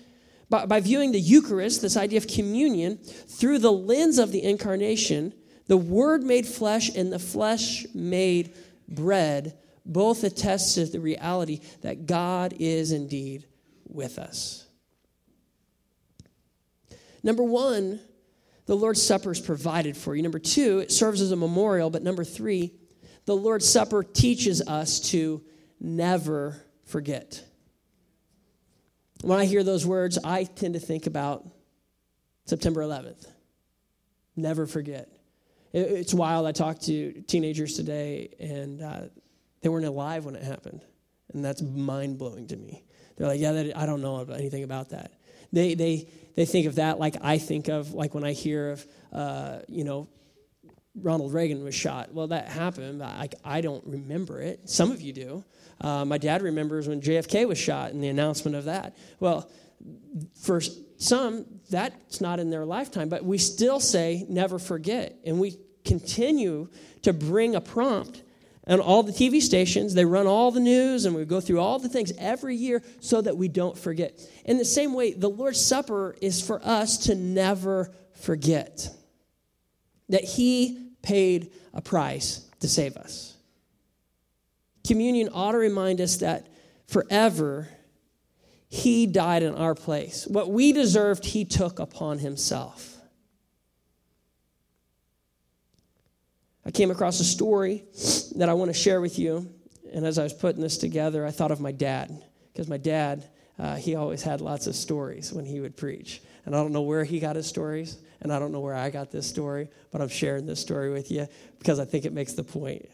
By, 0.51 0.67
by 0.67 0.81
viewing 0.81 1.13
the 1.13 1.21
Eucharist, 1.21 1.81
this 1.81 1.97
idea 1.97 2.19
of 2.19 2.27
communion, 2.27 2.97
through 2.97 3.61
the 3.61 3.71
lens 3.71 4.19
of 4.19 4.33
the 4.33 4.43
incarnation, 4.43 5.33
the 5.69 5.77
Word 5.77 6.25
made 6.25 6.45
flesh 6.45 6.89
and 6.97 7.13
the 7.13 7.21
flesh 7.21 7.87
made 7.95 8.53
bread 8.89 9.57
both 9.85 10.25
attest 10.25 10.75
to 10.75 10.87
the 10.87 10.99
reality 10.99 11.61
that 11.83 12.07
God 12.07 12.57
is 12.59 12.91
indeed 12.91 13.47
with 13.87 14.19
us. 14.19 14.67
Number 17.23 17.45
one, 17.45 18.01
the 18.67 18.75
Lord's 18.75 19.01
Supper 19.01 19.31
is 19.31 19.41
provided 19.41 19.97
for 19.97 20.17
you. 20.17 20.23
Number 20.25 20.41
two, 20.41 20.81
it 20.81 20.91
serves 20.91 21.21
as 21.21 21.31
a 21.31 21.37
memorial. 21.37 21.91
But 21.91 22.03
number 22.03 22.25
three, 22.25 22.73
the 23.25 23.37
Lord's 23.37 23.69
Supper 23.69 24.03
teaches 24.03 24.63
us 24.63 24.99
to 25.13 25.43
never 25.87 26.61
forget. 26.85 27.43
When 29.23 29.39
I 29.39 29.45
hear 29.45 29.63
those 29.63 29.87
words, 29.87 30.19
I 30.23 30.45
tend 30.45 30.75
to 30.75 30.81
think 30.81 31.07
about 31.07 31.47
September 32.45 32.83
11th. 32.83 33.27
Never 34.37 34.67
forget. 34.67 35.09
it's 35.73 36.13
wild. 36.13 36.47
I 36.47 36.53
talked 36.53 36.83
to 36.87 37.23
teenagers 37.23 37.75
today, 37.75 38.35
and 38.39 38.83
uh, 38.83 39.01
they 39.63 39.69
weren't 39.69 39.87
alive 39.87 40.25
when 40.25 40.37
it 40.37 40.43
happened, 40.43 40.83
and 41.33 41.45
that's 41.45 41.63
mind 41.63 42.19
blowing 42.19 42.47
to 42.49 42.57
me. 42.57 42.85
They're 43.17 43.27
like, 43.27 43.41
"Yeah, 43.41 43.53
that, 43.53 43.77
I 43.77 43.87
don't 43.87 44.03
know 44.03 44.21
anything 44.21 44.63
about 44.63 44.91
that." 44.91 45.13
They 45.53 45.75
they 45.75 46.09
they 46.35 46.45
think 46.45 46.67
of 46.67 46.75
that 46.75 46.99
like 46.99 47.17
I 47.23 47.39
think 47.39 47.69
of 47.69 47.95
like 47.95 48.15
when 48.15 48.25
I 48.25 48.33
hear 48.33 48.71
of 48.73 48.87
uh, 49.13 49.59
you 49.69 49.85
know 49.85 50.09
Ronald 51.03 51.33
Reagan 51.33 51.63
was 51.63 51.75
shot. 51.75 52.13
Well, 52.13 52.29
that 52.29 52.49
happened. 52.49 53.03
I, 53.03 53.29
I 53.45 53.61
don't 53.61 53.85
remember 53.87 54.41
it. 54.41 54.69
Some 54.69 54.91
of 54.91 55.01
you 55.01 55.13
do. 55.13 55.45
Uh, 55.81 56.05
my 56.05 56.19
dad 56.19 56.43
remembers 56.43 56.89
when 56.89 57.01
JFK 57.01 57.47
was 57.47 57.59
shot 57.59 57.93
and 57.93 58.03
the 58.03 58.09
announcement 58.09 58.57
of 58.57 58.65
that. 58.65 58.97
Well, 59.21 59.51
for 60.41 60.61
some, 60.97 61.45
that's 61.69 62.21
not 62.21 62.41
in 62.41 62.51
their 62.51 62.65
lifetime, 62.65 63.09
but 63.09 63.25
we 63.25 63.39
still 63.39 63.81
say 63.81 64.25
never 64.29 64.59
forget. 64.59 65.19
And 65.25 65.39
we 65.39 65.59
continue 65.85 66.69
to 67.03 67.13
bring 67.13 67.55
a 67.55 67.61
prompt. 67.61 68.23
And 68.65 68.81
all 68.81 69.05
the 69.05 69.13
TV 69.13 69.41
stations, 69.41 69.95
they 69.95 70.05
run 70.05 70.27
all 70.27 70.51
the 70.51 70.61
news 70.61 71.05
and 71.05 71.15
we 71.15 71.25
go 71.25 71.41
through 71.41 71.61
all 71.61 71.79
the 71.79 71.89
things 71.89 72.13
every 72.19 72.57
year 72.57 72.83
so 73.01 73.21
that 73.21 73.37
we 73.37 73.47
don't 73.47 73.79
forget. 73.79 74.19
In 74.45 74.59
the 74.59 74.65
same 74.65 74.93
way, 74.93 75.13
the 75.13 75.31
Lord's 75.31 75.65
Supper 75.65 76.17
is 76.21 76.45
for 76.45 76.61
us 76.65 76.99
to 77.07 77.15
never 77.15 77.93
forget 78.15 78.89
that 80.09 80.25
He 80.25 80.86
paid 81.07 81.53
a 81.73 81.81
price 81.81 82.51
to 82.59 82.69
save 82.69 82.97
us. 82.97 83.37
Communion 84.85 85.29
ought 85.33 85.53
to 85.53 85.59
remind 85.59 86.01
us 86.01 86.17
that 86.17 86.49
forever 86.89 87.69
he 88.69 89.07
died 89.07 89.45
in 89.45 89.55
our 89.55 89.77
place. 89.77 90.27
What 90.27 90.51
we 90.51 90.73
deserved, 90.73 91.25
he 91.25 91.45
took 91.45 91.79
upon 91.79 92.19
himself. 92.19 92.97
I 96.65 96.73
came 96.73 96.91
across 96.91 97.21
a 97.21 97.25
story 97.25 97.85
that 98.35 98.49
I 98.49 98.55
want 98.55 98.71
to 98.71 98.75
share 98.75 99.01
with 99.01 99.17
you. 99.17 99.49
And 99.93 100.05
as 100.05 100.19
I 100.19 100.25
was 100.25 100.33
putting 100.33 100.61
this 100.61 100.77
together, 100.77 101.25
I 101.25 101.31
thought 101.31 101.53
of 101.53 101.61
my 101.61 101.71
dad, 101.71 102.11
because 102.53 102.67
my 102.69 102.79
dad, 102.79 103.25
uh, 103.59 103.77
he 103.77 103.95
always 103.95 104.23
had 104.23 104.41
lots 104.41 104.67
of 104.67 104.75
stories 104.75 105.33
when 105.33 105.45
he 105.45 105.61
would 105.61 105.77
preach. 105.77 106.21
And 106.45 106.55
I 106.55 106.59
don't 106.59 106.73
know 106.73 106.83
where 106.83 107.05
he 107.05 107.19
got 107.19 107.37
his 107.37 107.47
stories, 107.47 107.99
and 108.21 108.33
I 108.33 108.39
don't 108.39 108.53
know 108.53 108.61
where 108.61 108.75
I 108.75 108.91
got 108.91 109.11
this 109.11 109.27
story, 109.27 109.69
but 109.91 110.01
I'm 110.01 110.09
sharing 110.09 110.47
this 110.47 110.61
story 110.61 110.93
with 110.93 111.11
you 111.11 111.27
because 111.59 111.81
I 111.81 111.85
think 111.85 112.05
it 112.05 112.13
makes 112.13 112.35
the 112.35 112.45
point. 112.45 112.89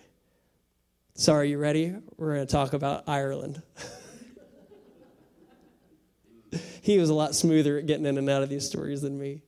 So, 1.14 1.34
are 1.34 1.44
you 1.44 1.58
ready? 1.58 1.94
We're 2.16 2.34
going 2.34 2.46
to 2.46 2.50
talk 2.50 2.72
about 2.72 3.04
Ireland. 3.06 3.60
he 6.80 6.98
was 6.98 7.10
a 7.10 7.14
lot 7.14 7.34
smoother 7.34 7.78
at 7.78 7.86
getting 7.86 8.06
in 8.06 8.16
and 8.16 8.30
out 8.30 8.42
of 8.42 8.48
these 8.48 8.66
stories 8.66 9.02
than 9.02 9.18
me. 9.18 9.42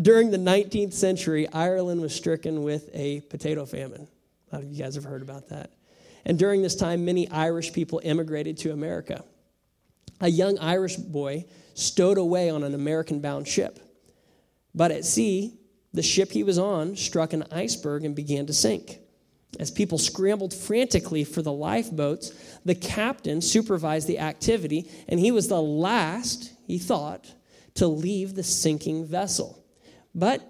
During 0.00 0.30
the 0.30 0.38
19th 0.38 0.94
century, 0.94 1.46
Ireland 1.52 2.00
was 2.00 2.14
stricken 2.14 2.62
with 2.62 2.88
a 2.94 3.20
potato 3.22 3.66
famine. 3.66 4.08
A 4.50 4.56
lot 4.56 4.64
of 4.64 4.70
you 4.70 4.82
guys 4.82 4.94
have 4.94 5.04
heard 5.04 5.22
about 5.22 5.50
that. 5.50 5.70
And 6.24 6.38
during 6.38 6.62
this 6.62 6.74
time, 6.74 7.04
many 7.04 7.28
Irish 7.28 7.72
people 7.72 8.00
immigrated 8.02 8.56
to 8.58 8.72
America. 8.72 9.22
A 10.24 10.28
young 10.28 10.58
Irish 10.58 10.96
boy 10.96 11.44
stowed 11.74 12.16
away 12.16 12.48
on 12.48 12.62
an 12.62 12.72
American 12.72 13.20
bound 13.20 13.46
ship. 13.46 13.78
But 14.74 14.90
at 14.90 15.04
sea, 15.04 15.58
the 15.92 16.02
ship 16.02 16.32
he 16.32 16.42
was 16.42 16.56
on 16.56 16.96
struck 16.96 17.34
an 17.34 17.44
iceberg 17.52 18.06
and 18.06 18.16
began 18.16 18.46
to 18.46 18.54
sink. 18.54 19.00
As 19.60 19.70
people 19.70 19.98
scrambled 19.98 20.54
frantically 20.54 21.24
for 21.24 21.42
the 21.42 21.52
lifeboats, 21.52 22.32
the 22.64 22.74
captain 22.74 23.42
supervised 23.42 24.08
the 24.08 24.18
activity, 24.18 24.90
and 25.08 25.20
he 25.20 25.30
was 25.30 25.48
the 25.48 25.60
last, 25.60 26.54
he 26.66 26.78
thought, 26.78 27.30
to 27.74 27.86
leave 27.86 28.34
the 28.34 28.42
sinking 28.42 29.04
vessel. 29.04 29.62
But 30.14 30.40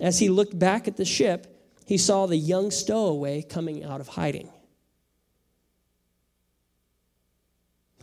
as 0.00 0.20
he 0.20 0.28
looked 0.28 0.56
back 0.56 0.86
at 0.86 0.96
the 0.96 1.04
ship, 1.04 1.48
he 1.86 1.98
saw 1.98 2.26
the 2.26 2.36
young 2.36 2.70
stowaway 2.70 3.42
coming 3.42 3.82
out 3.82 4.00
of 4.00 4.06
hiding. 4.06 4.48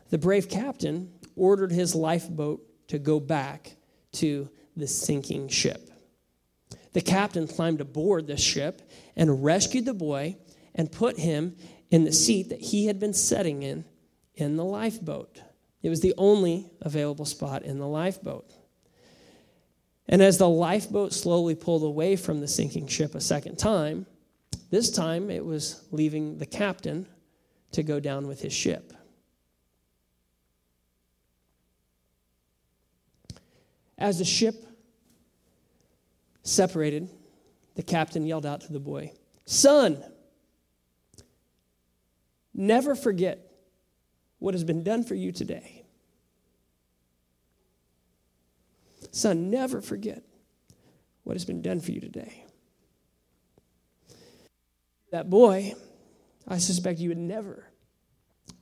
The 0.09 0.17
brave 0.17 0.49
captain 0.49 1.13
ordered 1.35 1.71
his 1.71 1.95
lifeboat 1.95 2.61
to 2.87 2.99
go 2.99 3.19
back 3.19 3.75
to 4.13 4.49
the 4.75 4.87
sinking 4.87 5.47
ship. 5.47 5.89
The 6.93 7.01
captain 7.01 7.47
climbed 7.47 7.81
aboard 7.81 8.27
the 8.27 8.37
ship 8.37 8.81
and 9.15 9.43
rescued 9.43 9.85
the 9.85 9.93
boy 9.93 10.37
and 10.75 10.91
put 10.91 11.17
him 11.17 11.55
in 11.89 12.03
the 12.03 12.11
seat 12.11 12.49
that 12.49 12.61
he 12.61 12.85
had 12.85 12.99
been 12.99 13.13
sitting 13.13 13.63
in 13.63 13.85
in 14.35 14.55
the 14.55 14.65
lifeboat. 14.65 15.41
It 15.81 15.89
was 15.89 16.01
the 16.01 16.13
only 16.17 16.71
available 16.81 17.25
spot 17.25 17.63
in 17.63 17.79
the 17.79 17.87
lifeboat. 17.87 18.51
And 20.07 20.21
as 20.21 20.37
the 20.37 20.49
lifeboat 20.49 21.13
slowly 21.13 21.55
pulled 21.55 21.83
away 21.83 22.15
from 22.15 22.39
the 22.39 22.47
sinking 22.47 22.87
ship 22.87 23.15
a 23.15 23.21
second 23.21 23.57
time, 23.57 24.05
this 24.69 24.91
time 24.91 25.29
it 25.29 25.45
was 25.45 25.85
leaving 25.91 26.37
the 26.37 26.45
captain 26.45 27.07
to 27.71 27.83
go 27.83 27.99
down 27.99 28.27
with 28.27 28.41
his 28.41 28.53
ship. 28.53 28.93
As 34.01 34.17
the 34.17 34.25
ship 34.25 34.65
separated, 36.41 37.07
the 37.75 37.83
captain 37.83 38.25
yelled 38.25 38.47
out 38.47 38.61
to 38.61 38.73
the 38.73 38.79
boy, 38.79 39.13
Son, 39.45 40.03
never 42.51 42.95
forget 42.95 43.51
what 44.39 44.55
has 44.55 44.63
been 44.63 44.83
done 44.83 45.03
for 45.03 45.13
you 45.13 45.31
today. 45.31 45.85
Son, 49.11 49.51
never 49.51 49.81
forget 49.81 50.23
what 51.23 51.35
has 51.35 51.45
been 51.45 51.61
done 51.61 51.79
for 51.79 51.91
you 51.91 52.01
today. 52.01 52.43
That 55.11 55.29
boy, 55.29 55.75
I 56.47 56.57
suspect 56.57 56.97
you 56.97 57.09
would 57.09 57.19
never 57.19 57.67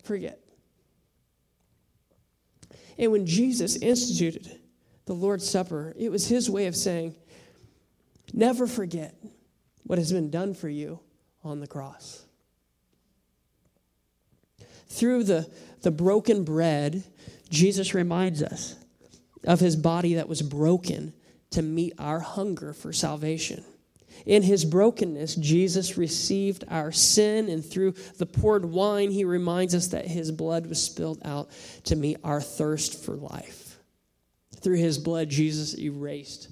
forget. 0.03 0.41
And 2.97 3.13
when 3.13 3.25
Jesus 3.25 3.77
instituted 3.77 4.59
the 5.09 5.15
Lord's 5.15 5.49
Supper, 5.49 5.91
it 5.97 6.11
was 6.11 6.27
his 6.27 6.51
way 6.51 6.67
of 6.67 6.75
saying, 6.75 7.15
never 8.31 8.67
forget 8.67 9.15
what 9.81 9.97
has 9.97 10.13
been 10.13 10.29
done 10.29 10.53
for 10.53 10.69
you 10.69 10.99
on 11.43 11.59
the 11.59 11.65
cross. 11.65 12.23
Through 14.85 15.23
the, 15.23 15.51
the 15.81 15.89
broken 15.89 16.43
bread, 16.43 17.03
Jesus 17.49 17.95
reminds 17.95 18.43
us 18.43 18.75
of 19.45 19.59
his 19.59 19.75
body 19.75 20.13
that 20.13 20.29
was 20.29 20.43
broken 20.43 21.11
to 21.49 21.63
meet 21.63 21.93
our 21.97 22.19
hunger 22.19 22.71
for 22.71 22.93
salvation. 22.93 23.63
In 24.27 24.43
his 24.43 24.63
brokenness, 24.63 25.37
Jesus 25.37 25.97
received 25.97 26.65
our 26.69 26.91
sin, 26.91 27.49
and 27.49 27.65
through 27.65 27.95
the 28.19 28.27
poured 28.27 28.65
wine, 28.65 29.09
he 29.09 29.23
reminds 29.23 29.73
us 29.73 29.87
that 29.87 30.05
his 30.05 30.31
blood 30.31 30.67
was 30.67 30.79
spilled 30.79 31.19
out 31.25 31.49
to 31.85 31.95
meet 31.95 32.17
our 32.23 32.41
thirst 32.41 33.03
for 33.03 33.15
life. 33.15 33.68
Through 34.61 34.77
his 34.77 34.97
blood, 34.97 35.29
Jesus 35.29 35.77
erased 35.77 36.49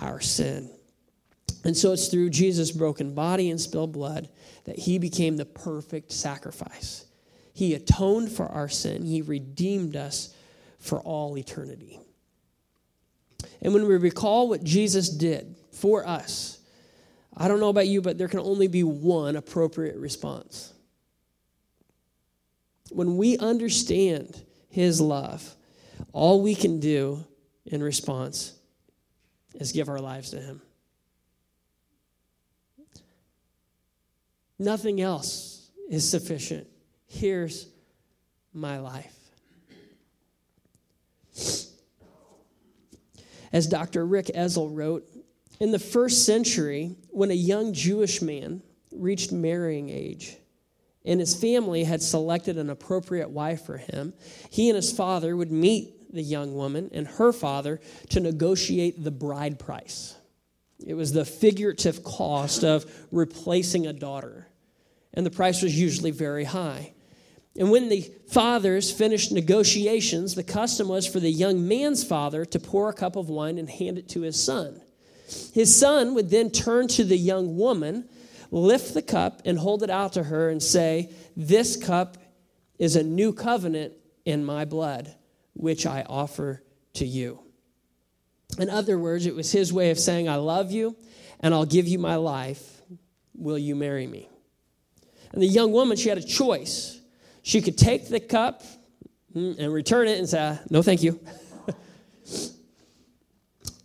our 0.00 0.20
sin. 0.20 0.70
And 1.64 1.76
so 1.76 1.92
it's 1.92 2.08
through 2.08 2.30
Jesus' 2.30 2.70
broken 2.70 3.14
body 3.14 3.50
and 3.50 3.60
spilled 3.60 3.92
blood 3.92 4.28
that 4.64 4.78
he 4.78 4.98
became 4.98 5.36
the 5.36 5.44
perfect 5.44 6.12
sacrifice. 6.12 7.06
He 7.56 7.72
atoned 7.72 8.30
for 8.30 8.44
our 8.44 8.68
sin, 8.68 9.06
He 9.06 9.22
redeemed 9.22 9.96
us 9.96 10.34
for 10.78 11.00
all 11.00 11.38
eternity. 11.38 11.98
And 13.62 13.72
when 13.72 13.88
we 13.88 13.96
recall 13.96 14.50
what 14.50 14.62
Jesus 14.62 15.08
did 15.08 15.56
for 15.72 16.06
us, 16.06 16.58
I 17.34 17.48
don't 17.48 17.58
know 17.58 17.70
about 17.70 17.86
you, 17.86 18.02
but 18.02 18.18
there 18.18 18.28
can 18.28 18.40
only 18.40 18.68
be 18.68 18.82
one 18.82 19.36
appropriate 19.36 19.96
response. 19.96 20.74
When 22.90 23.16
we 23.16 23.38
understand 23.38 24.44
His 24.68 25.00
love, 25.00 25.56
all 26.12 26.42
we 26.42 26.54
can 26.54 26.78
do 26.78 27.24
in 27.66 27.82
response 27.82 28.54
is 29.54 29.72
give 29.72 29.88
our 29.88 30.00
lives 30.00 30.30
to 30.30 30.40
Him. 30.40 30.62
Nothing 34.58 35.00
else 35.00 35.70
is 35.90 36.08
sufficient. 36.08 36.66
Here's 37.06 37.68
my 38.52 38.78
life. 38.78 39.12
As 43.52 43.66
Dr. 43.66 44.04
Rick 44.04 44.26
Ezell 44.34 44.74
wrote, 44.74 45.08
in 45.60 45.72
the 45.72 45.78
first 45.78 46.26
century, 46.26 46.96
when 47.10 47.30
a 47.30 47.34
young 47.34 47.72
Jewish 47.72 48.20
man 48.20 48.62
reached 48.92 49.32
marrying 49.32 49.88
age 49.88 50.36
and 51.04 51.20
his 51.20 51.34
family 51.34 51.84
had 51.84 52.02
selected 52.02 52.58
an 52.58 52.68
appropriate 52.68 53.30
wife 53.30 53.64
for 53.64 53.76
him, 53.76 54.12
he 54.50 54.68
and 54.68 54.76
his 54.76 54.92
father 54.92 55.36
would 55.36 55.52
meet 55.52 55.95
the 56.10 56.22
young 56.22 56.54
woman 56.54 56.90
and 56.92 57.06
her 57.06 57.32
father 57.32 57.80
to 58.10 58.20
negotiate 58.20 59.02
the 59.02 59.10
bride 59.10 59.58
price. 59.58 60.16
It 60.84 60.94
was 60.94 61.12
the 61.12 61.24
figurative 61.24 62.04
cost 62.04 62.64
of 62.64 62.84
replacing 63.10 63.86
a 63.86 63.92
daughter, 63.92 64.48
and 65.14 65.24
the 65.24 65.30
price 65.30 65.62
was 65.62 65.78
usually 65.78 66.10
very 66.10 66.44
high. 66.44 66.92
And 67.58 67.70
when 67.70 67.88
the 67.88 68.02
fathers 68.28 68.90
finished 68.90 69.32
negotiations, 69.32 70.34
the 70.34 70.42
custom 70.42 70.88
was 70.88 71.06
for 71.06 71.20
the 71.20 71.30
young 71.30 71.66
man's 71.66 72.04
father 72.04 72.44
to 72.44 72.58
pour 72.58 72.90
a 72.90 72.94
cup 72.94 73.16
of 73.16 73.30
wine 73.30 73.58
and 73.58 73.68
hand 73.68 73.98
it 73.98 74.08
to 74.10 74.20
his 74.20 74.42
son. 74.42 74.82
His 75.54 75.74
son 75.74 76.14
would 76.14 76.30
then 76.30 76.50
turn 76.50 76.86
to 76.88 77.04
the 77.04 77.16
young 77.16 77.56
woman, 77.56 78.08
lift 78.50 78.94
the 78.94 79.02
cup, 79.02 79.42
and 79.44 79.58
hold 79.58 79.82
it 79.82 79.90
out 79.90 80.12
to 80.14 80.24
her 80.24 80.50
and 80.50 80.62
say, 80.62 81.10
This 81.36 81.76
cup 81.76 82.18
is 82.78 82.94
a 82.94 83.02
new 83.02 83.32
covenant 83.32 83.94
in 84.24 84.44
my 84.44 84.64
blood, 84.64 85.14
which 85.56 85.86
I 85.86 86.02
offer 86.02 86.62
to 86.94 87.06
you. 87.06 87.40
In 88.58 88.70
other 88.70 88.98
words, 88.98 89.26
it 89.26 89.34
was 89.34 89.50
his 89.50 89.72
way 89.72 89.90
of 89.90 89.98
saying, 89.98 90.28
I 90.28 90.36
love 90.36 90.70
you 90.70 90.96
and 91.40 91.52
I'll 91.52 91.66
give 91.66 91.88
you 91.88 91.98
my 91.98 92.16
life. 92.16 92.80
Will 93.34 93.58
you 93.58 93.74
marry 93.74 94.06
me? 94.06 94.28
And 95.32 95.42
the 95.42 95.46
young 95.46 95.72
woman, 95.72 95.96
she 95.96 96.08
had 96.08 96.18
a 96.18 96.22
choice. 96.22 97.00
She 97.42 97.60
could 97.60 97.76
take 97.76 98.08
the 98.08 98.20
cup 98.20 98.62
mm, 99.34 99.58
and 99.58 99.72
return 99.72 100.08
it 100.08 100.18
and 100.18 100.28
say, 100.28 100.58
No, 100.70 100.82
thank 100.82 101.02
you. 101.02 101.20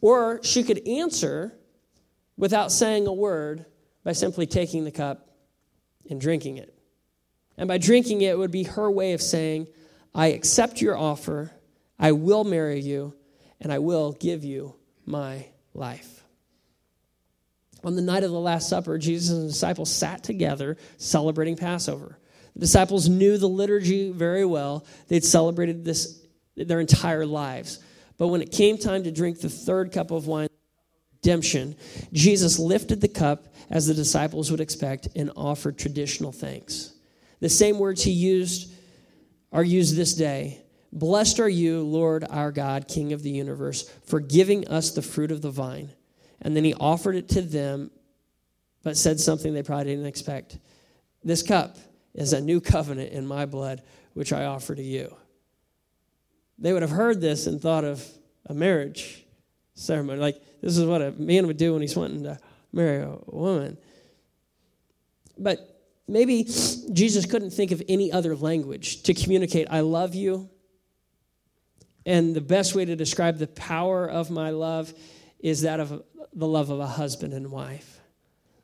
or 0.02 0.42
she 0.44 0.64
could 0.64 0.88
answer 0.88 1.54
without 2.38 2.72
saying 2.72 3.08
a 3.08 3.14
word 3.14 3.66
by 4.04 4.14
simply 4.14 4.46
taking 4.46 4.86
the 4.86 4.92
cup 4.92 5.30
and 6.10 6.20
drinking 6.20 6.58
it. 6.58 6.74
And 7.58 7.68
by 7.68 7.78
drinking 7.78 8.22
it, 8.22 8.32
it 8.32 8.38
would 8.38 8.52
be 8.52 8.64
her 8.64 8.90
way 8.90 9.14
of 9.14 9.22
saying, 9.22 9.68
I 10.16 10.28
accept 10.28 10.82
your 10.82 10.98
offer, 10.98 11.52
I 12.02 12.12
will 12.12 12.44
marry 12.44 12.82
you, 12.82 13.14
and 13.62 13.72
I 13.72 13.80
will 13.80 14.14
give 14.14 14.44
you 14.44 14.76
my 15.06 15.46
life. 15.76 16.24
On 17.84 17.96
the 17.96 18.02
night 18.02 18.24
of 18.24 18.32
the 18.32 18.40
Last 18.40 18.68
Supper, 18.68 18.98
Jesus 18.98 19.30
and 19.30 19.44
the 19.44 19.52
disciples 19.52 19.92
sat 19.92 20.24
together 20.24 20.78
celebrating 20.98 21.56
Passover. 21.56 22.18
The 22.56 22.62
disciples 22.62 23.08
knew 23.08 23.38
the 23.38 23.48
liturgy 23.48 24.12
very 24.12 24.46
well. 24.46 24.86
They'd 25.08 25.24
celebrated 25.24 25.86
this 25.86 26.26
their 26.56 26.80
entire 26.80 27.26
lives. 27.26 27.80
But 28.18 28.28
when 28.28 28.42
it 28.42 28.52
came 28.52 28.78
time 28.78 29.04
to 29.04 29.12
drink 29.12 29.40
the 29.40 29.50
third 29.50 29.92
cup 29.92 30.12
of 30.12 30.28
wine, 30.28 30.50
redemption, 31.24 31.76
Jesus 32.12 32.60
lifted 32.60 33.00
the 33.00 33.08
cup 33.08 33.54
as 33.70 33.88
the 33.88 33.94
disciples 33.94 34.52
would 34.52 34.60
expect 34.60 35.08
and 35.16 35.32
offered 35.36 35.78
traditional 35.78 36.32
thanks. 36.32 36.94
The 37.40 37.50
same 37.50 37.80
words 37.80 38.04
he 38.04 38.12
used 38.12 38.74
are 39.52 39.64
used 39.64 39.96
this 39.96 40.14
day. 40.14 40.62
Blessed 40.94 41.40
are 41.40 41.50
you, 41.50 41.84
Lord 41.84 42.26
our 42.30 42.52
God, 42.52 42.88
King 42.88 43.14
of 43.14 43.24
the 43.24 43.30
universe, 43.30 43.90
for 44.06 44.20
giving 44.20 44.68
us 44.68 44.92
the 44.92 45.02
fruit 45.02 45.32
of 45.32 45.42
the 45.42 45.52
vine. 45.52 45.92
And 46.42 46.56
then 46.56 46.64
he 46.64 46.74
offered 46.74 47.16
it 47.16 47.30
to 47.30 47.42
them, 47.42 47.92
but 48.84 48.98
said 48.98 49.20
something 49.20 49.54
they 49.54 49.64
probably 49.64 49.86
didn't 49.86 50.08
expect. 50.08 50.58
This 51.24 51.44
cup 51.44 51.78
is 52.14 52.34
a 52.34 52.42
new 52.42 52.60
covenant 52.60 53.14
in 53.14 53.26
my 53.26 53.46
blood, 53.46 53.84
which 54.14 54.34
I 54.34 54.46
offer 54.46 54.76
to 54.76 54.84
you. 54.84 55.16
They 56.58 56.74
would 56.74 56.82
have 56.82 56.92
heard 56.92 57.22
this 57.22 57.48
and 57.48 57.62
thought 57.62 57.86
of 57.86 58.06
a 58.48 58.54
marriage 58.54 59.26
ceremony. 59.74 60.20
Like, 60.20 60.42
this 60.62 60.78
is 60.78 60.86
what 60.86 61.02
a 61.02 61.12
man 61.12 61.48
would 61.48 61.58
do 61.58 61.74
when 61.74 61.82
he's 61.82 61.96
wanting 61.96 62.24
to 62.24 62.38
marry 62.72 63.02
a 63.02 63.18
woman. 63.28 63.78
But 65.38 65.82
maybe 66.08 66.44
Jesus 66.44 67.26
couldn't 67.26 67.52
think 67.52 67.72
of 67.72 67.82
any 67.88 68.12
other 68.12 68.36
language 68.36 69.04
to 69.04 69.14
communicate, 69.14 69.68
I 69.72 69.80
love 69.80 70.14
you. 70.14 70.50
And 72.06 72.36
the 72.36 72.42
best 72.42 72.74
way 72.76 72.86
to 72.86 72.96
describe 72.96 73.38
the 73.38 73.48
power 73.48 74.10
of 74.10 74.32
my 74.32 74.50
love 74.50 74.94
is 75.40 75.62
that 75.62 75.80
of 75.80 76.04
the 76.34 76.48
love 76.48 76.70
of 76.70 76.80
a 76.80 76.88
husband 76.88 77.34
and 77.34 77.52
wife. 77.52 78.00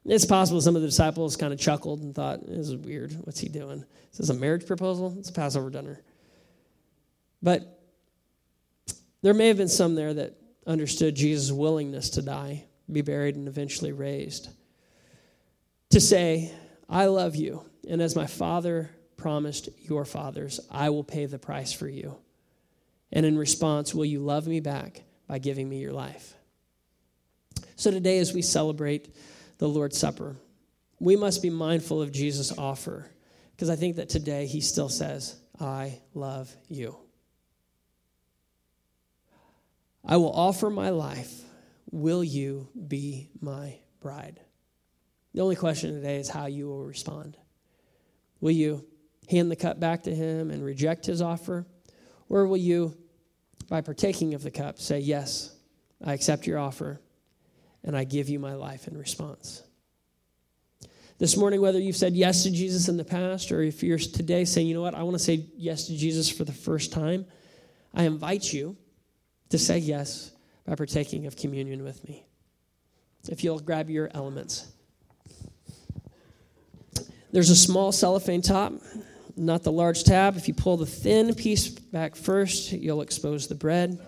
It's 0.05 0.25
possible 0.25 0.61
some 0.61 0.75
of 0.75 0.81
the 0.81 0.87
disciples 0.87 1.35
kind 1.35 1.51
of 1.51 1.59
chuckled 1.59 2.01
and 2.01 2.15
thought, 2.15 2.47
this 2.47 2.69
is 2.69 2.75
weird. 2.77 3.11
What's 3.25 3.39
he 3.39 3.49
doing? 3.49 3.83
Is 4.11 4.19
this 4.19 4.29
a 4.29 4.33
marriage 4.33 4.65
proposal? 4.65 5.13
It's 5.19 5.29
a 5.29 5.33
Passover 5.33 5.69
dinner. 5.69 6.01
But 7.43 7.79
there 9.21 9.33
may 9.33 9.49
have 9.49 9.57
been 9.57 9.67
some 9.67 9.95
there 9.95 10.13
that 10.13 10.35
understood 10.65 11.15
Jesus' 11.15 11.51
willingness 11.51 12.11
to 12.11 12.21
die, 12.21 12.65
be 12.89 13.01
buried, 13.01 13.35
and 13.35 13.47
eventually 13.47 13.91
raised. 13.91 14.49
To 15.89 15.99
say, 15.99 16.53
I 16.89 17.05
love 17.07 17.35
you, 17.35 17.65
and 17.89 18.01
as 18.01 18.15
my 18.15 18.27
father 18.27 18.89
promised 19.17 19.69
your 19.77 20.05
fathers, 20.05 20.59
I 20.71 20.89
will 20.89 21.03
pay 21.03 21.25
the 21.25 21.39
price 21.39 21.73
for 21.73 21.89
you. 21.89 22.17
And 23.11 23.25
in 23.25 23.37
response, 23.37 23.93
will 23.95 24.05
you 24.05 24.19
love 24.19 24.47
me 24.47 24.59
back 24.59 25.03
by 25.27 25.39
giving 25.39 25.69
me 25.69 25.79
your 25.79 25.93
life? 25.93 26.33
So 27.75 27.91
today, 27.91 28.19
as 28.19 28.33
we 28.33 28.41
celebrate 28.41 29.15
the 29.57 29.67
Lord's 29.67 29.97
Supper, 29.97 30.35
we 30.99 31.15
must 31.15 31.41
be 31.41 31.49
mindful 31.49 32.01
of 32.01 32.11
Jesus' 32.11 32.57
offer 32.57 33.09
because 33.51 33.69
I 33.69 33.75
think 33.75 33.95
that 33.97 34.09
today 34.09 34.45
he 34.45 34.61
still 34.61 34.89
says, 34.89 35.39
I 35.59 36.01
love 36.13 36.55
you. 36.67 36.97
I 40.05 40.17
will 40.17 40.31
offer 40.31 40.69
my 40.69 40.89
life. 40.89 41.41
Will 41.91 42.23
you 42.23 42.67
be 42.87 43.29
my 43.41 43.77
bride? 44.01 44.39
The 45.33 45.41
only 45.41 45.55
question 45.55 45.93
today 45.93 46.17
is 46.17 46.29
how 46.29 46.45
you 46.45 46.67
will 46.67 46.85
respond. 46.85 47.37
Will 48.39 48.51
you 48.51 48.85
hand 49.29 49.51
the 49.51 49.55
cup 49.55 49.79
back 49.79 50.03
to 50.03 50.15
him 50.15 50.51
and 50.51 50.63
reject 50.63 51.05
his 51.05 51.21
offer? 51.21 51.65
Or 52.29 52.45
will 52.47 52.57
you, 52.57 52.97
by 53.69 53.81
partaking 53.81 54.33
of 54.33 54.43
the 54.43 54.51
cup, 54.51 54.79
say, 54.79 54.99
Yes, 54.99 55.55
I 56.03 56.13
accept 56.13 56.47
your 56.47 56.59
offer 56.59 56.99
and 57.83 57.95
I 57.95 58.03
give 58.03 58.29
you 58.29 58.39
my 58.39 58.53
life 58.53 58.87
in 58.87 58.97
response? 58.97 59.63
This 61.19 61.35
morning, 61.35 61.61
whether 61.61 61.79
you've 61.79 61.95
said 61.95 62.15
yes 62.15 62.43
to 62.43 62.51
Jesus 62.51 62.89
in 62.89 62.97
the 62.97 63.03
past 63.03 63.51
or 63.51 63.63
if 63.63 63.81
you're 63.81 63.97
today 63.97 64.45
saying, 64.45 64.67
you 64.67 64.75
know 64.75 64.83
what, 64.83 64.93
I 64.93 65.01
want 65.01 65.15
to 65.15 65.23
say 65.23 65.45
yes 65.55 65.87
to 65.87 65.97
Jesus 65.97 66.29
for 66.29 66.43
the 66.43 66.53
first 66.53 66.91
time, 66.91 67.25
I 67.91 68.03
invite 68.03 68.53
you 68.53 68.77
to 69.49 69.57
say 69.57 69.79
yes 69.79 70.31
by 70.67 70.75
partaking 70.75 71.25
of 71.25 71.35
communion 71.35 71.83
with 71.83 72.07
me. 72.07 72.27
If 73.29 73.43
you'll 73.43 73.59
grab 73.59 73.89
your 73.89 74.11
elements. 74.13 74.71
There's 77.31 77.49
a 77.49 77.55
small 77.55 77.91
cellophane 77.91 78.43
top, 78.43 78.73
not 79.37 79.63
the 79.63 79.71
large 79.71 80.03
tab. 80.03 80.35
If 80.35 80.47
you 80.47 80.53
pull 80.53 80.77
the 80.77 80.85
thin 80.85 81.33
piece 81.35 81.69
back 81.69 82.15
first, 82.15 82.71
you'll 82.71 83.01
expose 83.01 83.47
the 83.47 83.55
bread. 83.55 83.99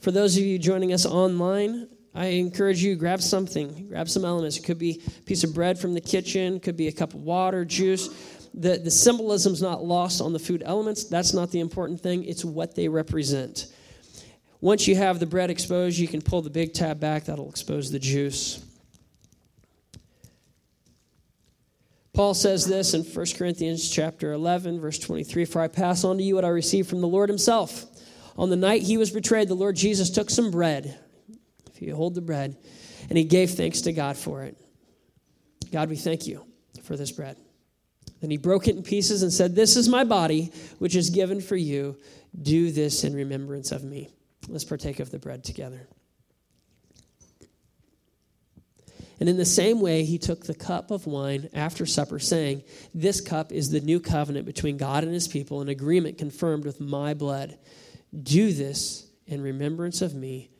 For 0.00 0.10
those 0.10 0.36
of 0.36 0.42
you 0.42 0.58
joining 0.58 0.92
us 0.92 1.06
online, 1.06 1.88
I 2.14 2.26
encourage 2.26 2.82
you 2.82 2.96
grab 2.96 3.22
something, 3.22 3.88
grab 3.88 4.08
some 4.08 4.24
elements. 4.24 4.58
It 4.58 4.64
could 4.64 4.78
be 4.78 5.02
a 5.06 5.22
piece 5.22 5.44
of 5.44 5.54
bread 5.54 5.78
from 5.78 5.94
the 5.94 6.00
kitchen, 6.00 6.60
could 6.60 6.76
be 6.76 6.88
a 6.88 6.92
cup 6.92 7.14
of 7.14 7.20
water, 7.20 7.64
juice. 7.64 8.08
The, 8.52 8.78
the 8.78 8.90
symbolism's 8.90 9.62
not 9.62 9.82
lost 9.82 10.20
on 10.20 10.32
the 10.32 10.38
food 10.38 10.62
elements. 10.66 11.04
That's 11.04 11.32
not 11.32 11.50
the 11.50 11.60
important 11.60 12.00
thing. 12.00 12.24
It's 12.24 12.44
what 12.44 12.74
they 12.74 12.88
represent. 12.88 13.72
Once 14.60 14.86
you 14.86 14.94
have 14.94 15.20
the 15.20 15.26
bread 15.26 15.50
exposed, 15.50 15.98
you 15.98 16.06
can 16.06 16.20
pull 16.20 16.42
the 16.42 16.50
big 16.50 16.74
tab 16.74 17.00
back. 17.00 17.24
That'll 17.24 17.48
expose 17.48 17.90
the 17.90 17.98
juice. 17.98 18.64
Paul 22.14 22.34
says 22.34 22.66
this 22.66 22.92
in 22.92 23.04
1 23.04 23.26
Corinthians 23.38 23.88
chapter 23.88 24.32
11 24.32 24.80
verse 24.80 24.98
23 24.98 25.46
for 25.46 25.62
I 25.62 25.68
pass 25.68 26.04
on 26.04 26.18
to 26.18 26.22
you 26.22 26.34
what 26.34 26.44
I 26.44 26.48
received 26.48 26.90
from 26.90 27.00
the 27.00 27.08
Lord 27.08 27.30
himself. 27.30 27.86
On 28.36 28.50
the 28.50 28.56
night 28.56 28.82
he 28.82 28.98
was 28.98 29.10
betrayed 29.10 29.48
the 29.48 29.54
Lord 29.54 29.76
Jesus 29.76 30.10
took 30.10 30.28
some 30.28 30.50
bread 30.50 30.98
if 31.74 31.80
you 31.80 31.96
hold 31.96 32.14
the 32.14 32.20
bread 32.20 32.56
and 33.08 33.16
he 33.16 33.24
gave 33.24 33.52
thanks 33.52 33.82
to 33.82 33.92
God 33.92 34.18
for 34.18 34.42
it. 34.42 34.58
God 35.72 35.88
we 35.88 35.96
thank 35.96 36.26
you 36.26 36.44
for 36.82 36.96
this 36.96 37.10
bread. 37.10 37.38
Then 38.20 38.30
he 38.30 38.36
broke 38.36 38.68
it 38.68 38.76
in 38.76 38.82
pieces 38.82 39.22
and 39.22 39.32
said 39.32 39.54
this 39.54 39.76
is 39.76 39.88
my 39.88 40.04
body 40.04 40.52
which 40.78 40.94
is 40.94 41.08
given 41.08 41.40
for 41.40 41.56
you. 41.56 41.96
Do 42.40 42.72
this 42.72 43.04
in 43.04 43.14
remembrance 43.14 43.72
of 43.72 43.84
me. 43.84 44.10
Let's 44.48 44.64
partake 44.64 45.00
of 45.00 45.10
the 45.10 45.18
bread 45.18 45.44
together 45.44 45.88
And 49.22 49.28
in 49.28 49.36
the 49.36 49.44
same 49.44 49.80
way, 49.80 50.02
he 50.02 50.18
took 50.18 50.46
the 50.46 50.52
cup 50.52 50.90
of 50.90 51.06
wine 51.06 51.48
after 51.54 51.86
supper, 51.86 52.18
saying, 52.18 52.64
This 52.92 53.20
cup 53.20 53.52
is 53.52 53.70
the 53.70 53.80
new 53.80 54.00
covenant 54.00 54.46
between 54.46 54.76
God 54.76 55.04
and 55.04 55.14
his 55.14 55.28
people, 55.28 55.60
an 55.60 55.68
agreement 55.68 56.18
confirmed 56.18 56.64
with 56.64 56.80
my 56.80 57.14
blood. 57.14 57.56
Do 58.20 58.52
this 58.52 59.08
in 59.28 59.40
remembrance 59.40 60.02
of 60.02 60.12
me 60.12 60.50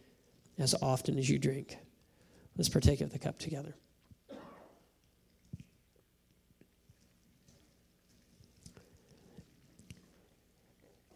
as 0.61 0.77
often 0.81 1.19
as 1.19 1.29
you 1.29 1.41
drink. 1.41 1.77
Let's 2.57 2.69
partake 2.69 3.01
of 3.01 3.11
the 3.11 3.19
cup 3.19 3.41
together. 3.41 3.75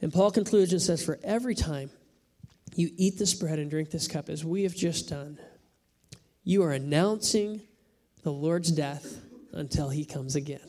And 0.03 0.13
Paul 0.13 0.33
concludes 0.33 0.73
and 0.73 0.83
says, 0.83 1.05
For 1.05 1.21
every 1.23 1.55
time 1.55 1.91
you 2.75 2.91
eat 2.97 3.21
this 3.21 3.35
bread 3.35 3.61
and 3.61 3.71
drink 3.71 3.93
this 3.93 4.09
cup, 4.09 4.29
as 4.29 4.45
we 4.45 4.65
have 4.65 4.75
just 4.75 5.09
done, 5.09 5.39
you 6.47 6.63
are 6.63 6.71
announcing 6.71 7.61
the 8.23 8.31
Lord's 8.33 8.71
death 8.71 9.21
until 9.53 9.89
he 9.89 10.05
comes 10.05 10.37
again. 10.37 10.61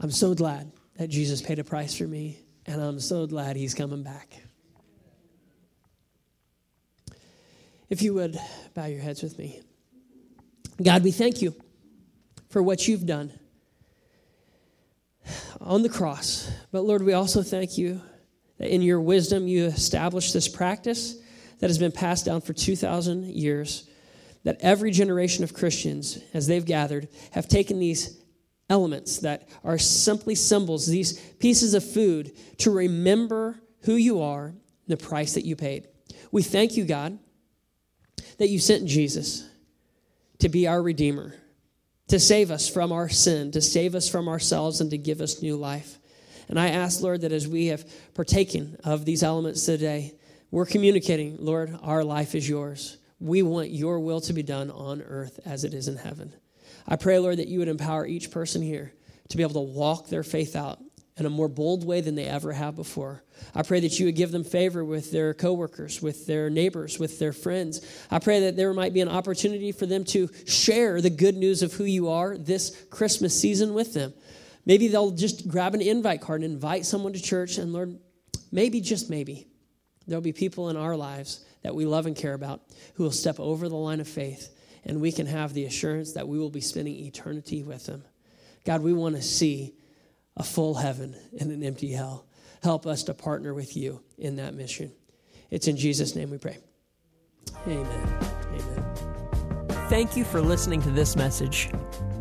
I'm 0.00 0.10
so 0.10 0.34
glad 0.34 0.72
that 0.96 1.08
Jesus 1.08 1.40
paid 1.40 1.60
a 1.60 1.64
price 1.64 1.96
for 1.96 2.02
me, 2.02 2.40
and 2.66 2.82
I'm 2.82 2.98
so 2.98 3.28
glad 3.28 3.54
he's 3.54 3.74
coming 3.74 4.02
back. 4.02 4.32
If 7.88 8.02
you 8.02 8.14
would 8.14 8.36
bow 8.74 8.86
your 8.86 9.00
heads 9.00 9.22
with 9.22 9.38
me. 9.38 9.60
God, 10.82 11.04
we 11.04 11.12
thank 11.12 11.40
you 11.40 11.54
for 12.48 12.60
what 12.60 12.88
you've 12.88 13.06
done 13.06 13.32
on 15.60 15.82
the 15.82 15.88
cross. 15.88 16.50
But 16.72 16.82
Lord, 16.82 17.04
we 17.04 17.12
also 17.12 17.44
thank 17.44 17.78
you 17.78 18.00
that 18.58 18.74
in 18.74 18.82
your 18.82 19.00
wisdom 19.00 19.46
you 19.46 19.66
established 19.66 20.32
this 20.32 20.48
practice 20.48 21.14
that 21.58 21.68
has 21.70 21.78
been 21.78 21.92
passed 21.92 22.24
down 22.24 22.40
for 22.40 22.52
2,000 22.52 23.24
years, 23.26 23.88
that 24.44 24.58
every 24.60 24.90
generation 24.90 25.44
of 25.44 25.54
Christians, 25.54 26.18
as 26.32 26.46
they've 26.46 26.64
gathered, 26.64 27.08
have 27.32 27.48
taken 27.48 27.78
these 27.78 28.20
elements 28.70 29.18
that 29.18 29.48
are 29.64 29.78
simply 29.78 30.34
symbols, 30.34 30.86
these 30.86 31.18
pieces 31.38 31.74
of 31.74 31.84
food, 31.84 32.32
to 32.58 32.70
remember 32.70 33.60
who 33.82 33.94
you 33.94 34.20
are, 34.20 34.54
the 34.86 34.96
price 34.96 35.34
that 35.34 35.44
you 35.44 35.56
paid. 35.56 35.88
We 36.30 36.42
thank 36.42 36.76
you, 36.76 36.84
God, 36.84 37.18
that 38.38 38.48
you 38.48 38.58
sent 38.58 38.86
Jesus 38.86 39.48
to 40.38 40.48
be 40.48 40.66
our 40.66 40.82
Redeemer, 40.82 41.34
to 42.08 42.20
save 42.20 42.50
us 42.50 42.68
from 42.68 42.92
our 42.92 43.08
sin, 43.08 43.50
to 43.52 43.60
save 43.60 43.94
us 43.94 44.08
from 44.08 44.28
ourselves, 44.28 44.80
and 44.80 44.90
to 44.90 44.98
give 44.98 45.20
us 45.20 45.42
new 45.42 45.56
life. 45.56 45.98
And 46.48 46.58
I 46.58 46.68
ask, 46.68 47.02
Lord, 47.02 47.22
that 47.22 47.32
as 47.32 47.46
we 47.46 47.66
have 47.66 47.86
partaken 48.14 48.76
of 48.84 49.04
these 49.04 49.22
elements 49.22 49.66
today, 49.66 50.14
we're 50.50 50.66
communicating, 50.66 51.36
Lord, 51.38 51.78
our 51.82 52.02
life 52.02 52.34
is 52.34 52.48
yours. 52.48 52.96
We 53.20 53.42
want 53.42 53.70
your 53.70 54.00
will 54.00 54.20
to 54.22 54.32
be 54.32 54.42
done 54.42 54.70
on 54.70 55.02
earth 55.02 55.40
as 55.44 55.64
it 55.64 55.74
is 55.74 55.88
in 55.88 55.96
heaven. 55.96 56.32
I 56.86 56.96
pray, 56.96 57.18
Lord, 57.18 57.38
that 57.38 57.48
you 57.48 57.58
would 57.58 57.68
empower 57.68 58.06
each 58.06 58.30
person 58.30 58.62
here 58.62 58.92
to 59.28 59.36
be 59.36 59.42
able 59.42 59.54
to 59.54 59.72
walk 59.72 60.08
their 60.08 60.22
faith 60.22 60.56
out 60.56 60.78
in 61.18 61.26
a 61.26 61.30
more 61.30 61.48
bold 61.48 61.84
way 61.84 62.00
than 62.00 62.14
they 62.14 62.24
ever 62.24 62.52
have 62.52 62.76
before. 62.76 63.22
I 63.54 63.62
pray 63.62 63.80
that 63.80 63.98
you 63.98 64.06
would 64.06 64.14
give 64.14 64.30
them 64.30 64.44
favor 64.44 64.84
with 64.84 65.10
their 65.10 65.34
coworkers, 65.34 66.00
with 66.00 66.26
their 66.26 66.48
neighbors, 66.48 66.98
with 66.98 67.18
their 67.18 67.32
friends. 67.32 67.84
I 68.10 68.20
pray 68.20 68.40
that 68.40 68.56
there 68.56 68.72
might 68.72 68.94
be 68.94 69.00
an 69.00 69.08
opportunity 69.08 69.72
for 69.72 69.84
them 69.84 70.04
to 70.04 70.30
share 70.46 71.02
the 71.02 71.10
good 71.10 71.36
news 71.36 71.62
of 71.62 71.74
who 71.74 71.84
you 71.84 72.08
are 72.08 72.38
this 72.38 72.84
Christmas 72.90 73.38
season 73.38 73.74
with 73.74 73.94
them. 73.94 74.14
Maybe 74.64 74.88
they'll 74.88 75.10
just 75.10 75.48
grab 75.48 75.74
an 75.74 75.82
invite 75.82 76.20
card 76.20 76.42
and 76.42 76.52
invite 76.52 76.86
someone 76.86 77.12
to 77.14 77.20
church, 77.20 77.58
and 77.58 77.72
Lord, 77.72 77.98
maybe, 78.52 78.80
just 78.80 79.10
maybe, 79.10 79.48
there'll 80.08 80.22
be 80.22 80.32
people 80.32 80.70
in 80.70 80.76
our 80.76 80.96
lives 80.96 81.44
that 81.62 81.74
we 81.74 81.84
love 81.84 82.06
and 82.06 82.16
care 82.16 82.34
about 82.34 82.62
who 82.94 83.04
will 83.04 83.10
step 83.10 83.38
over 83.38 83.68
the 83.68 83.76
line 83.76 84.00
of 84.00 84.08
faith, 84.08 84.54
and 84.84 85.00
we 85.00 85.12
can 85.12 85.26
have 85.26 85.54
the 85.54 85.64
assurance 85.64 86.14
that 86.14 86.26
we 86.26 86.38
will 86.38 86.50
be 86.50 86.60
spending 86.60 86.94
eternity 86.94 87.62
with 87.62 87.86
them. 87.86 88.04
God, 88.64 88.82
we 88.82 88.92
want 88.92 89.16
to 89.16 89.22
see 89.22 89.74
a 90.36 90.42
full 90.42 90.74
heaven 90.74 91.14
and 91.38 91.50
an 91.50 91.62
empty 91.62 91.92
hell. 91.92 92.26
Help 92.62 92.86
us 92.86 93.04
to 93.04 93.14
partner 93.14 93.54
with 93.54 93.76
you 93.76 94.02
in 94.16 94.36
that 94.36 94.54
mission. 94.54 94.92
It's 95.50 95.68
in 95.68 95.76
Jesus' 95.76 96.14
name 96.14 96.30
we 96.30 96.38
pray. 96.38 96.58
Amen. 97.66 98.18
Amen. 98.52 98.84
Thank 99.88 100.16
you 100.16 100.24
for 100.24 100.40
listening 100.40 100.82
to 100.82 100.90
this 100.90 101.16
message. 101.16 101.70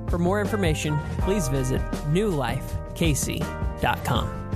For 0.09 0.17
more 0.17 0.39
information, 0.39 0.97
please 1.19 1.49
visit 1.49 1.81
newlifekc.com. 2.11 4.46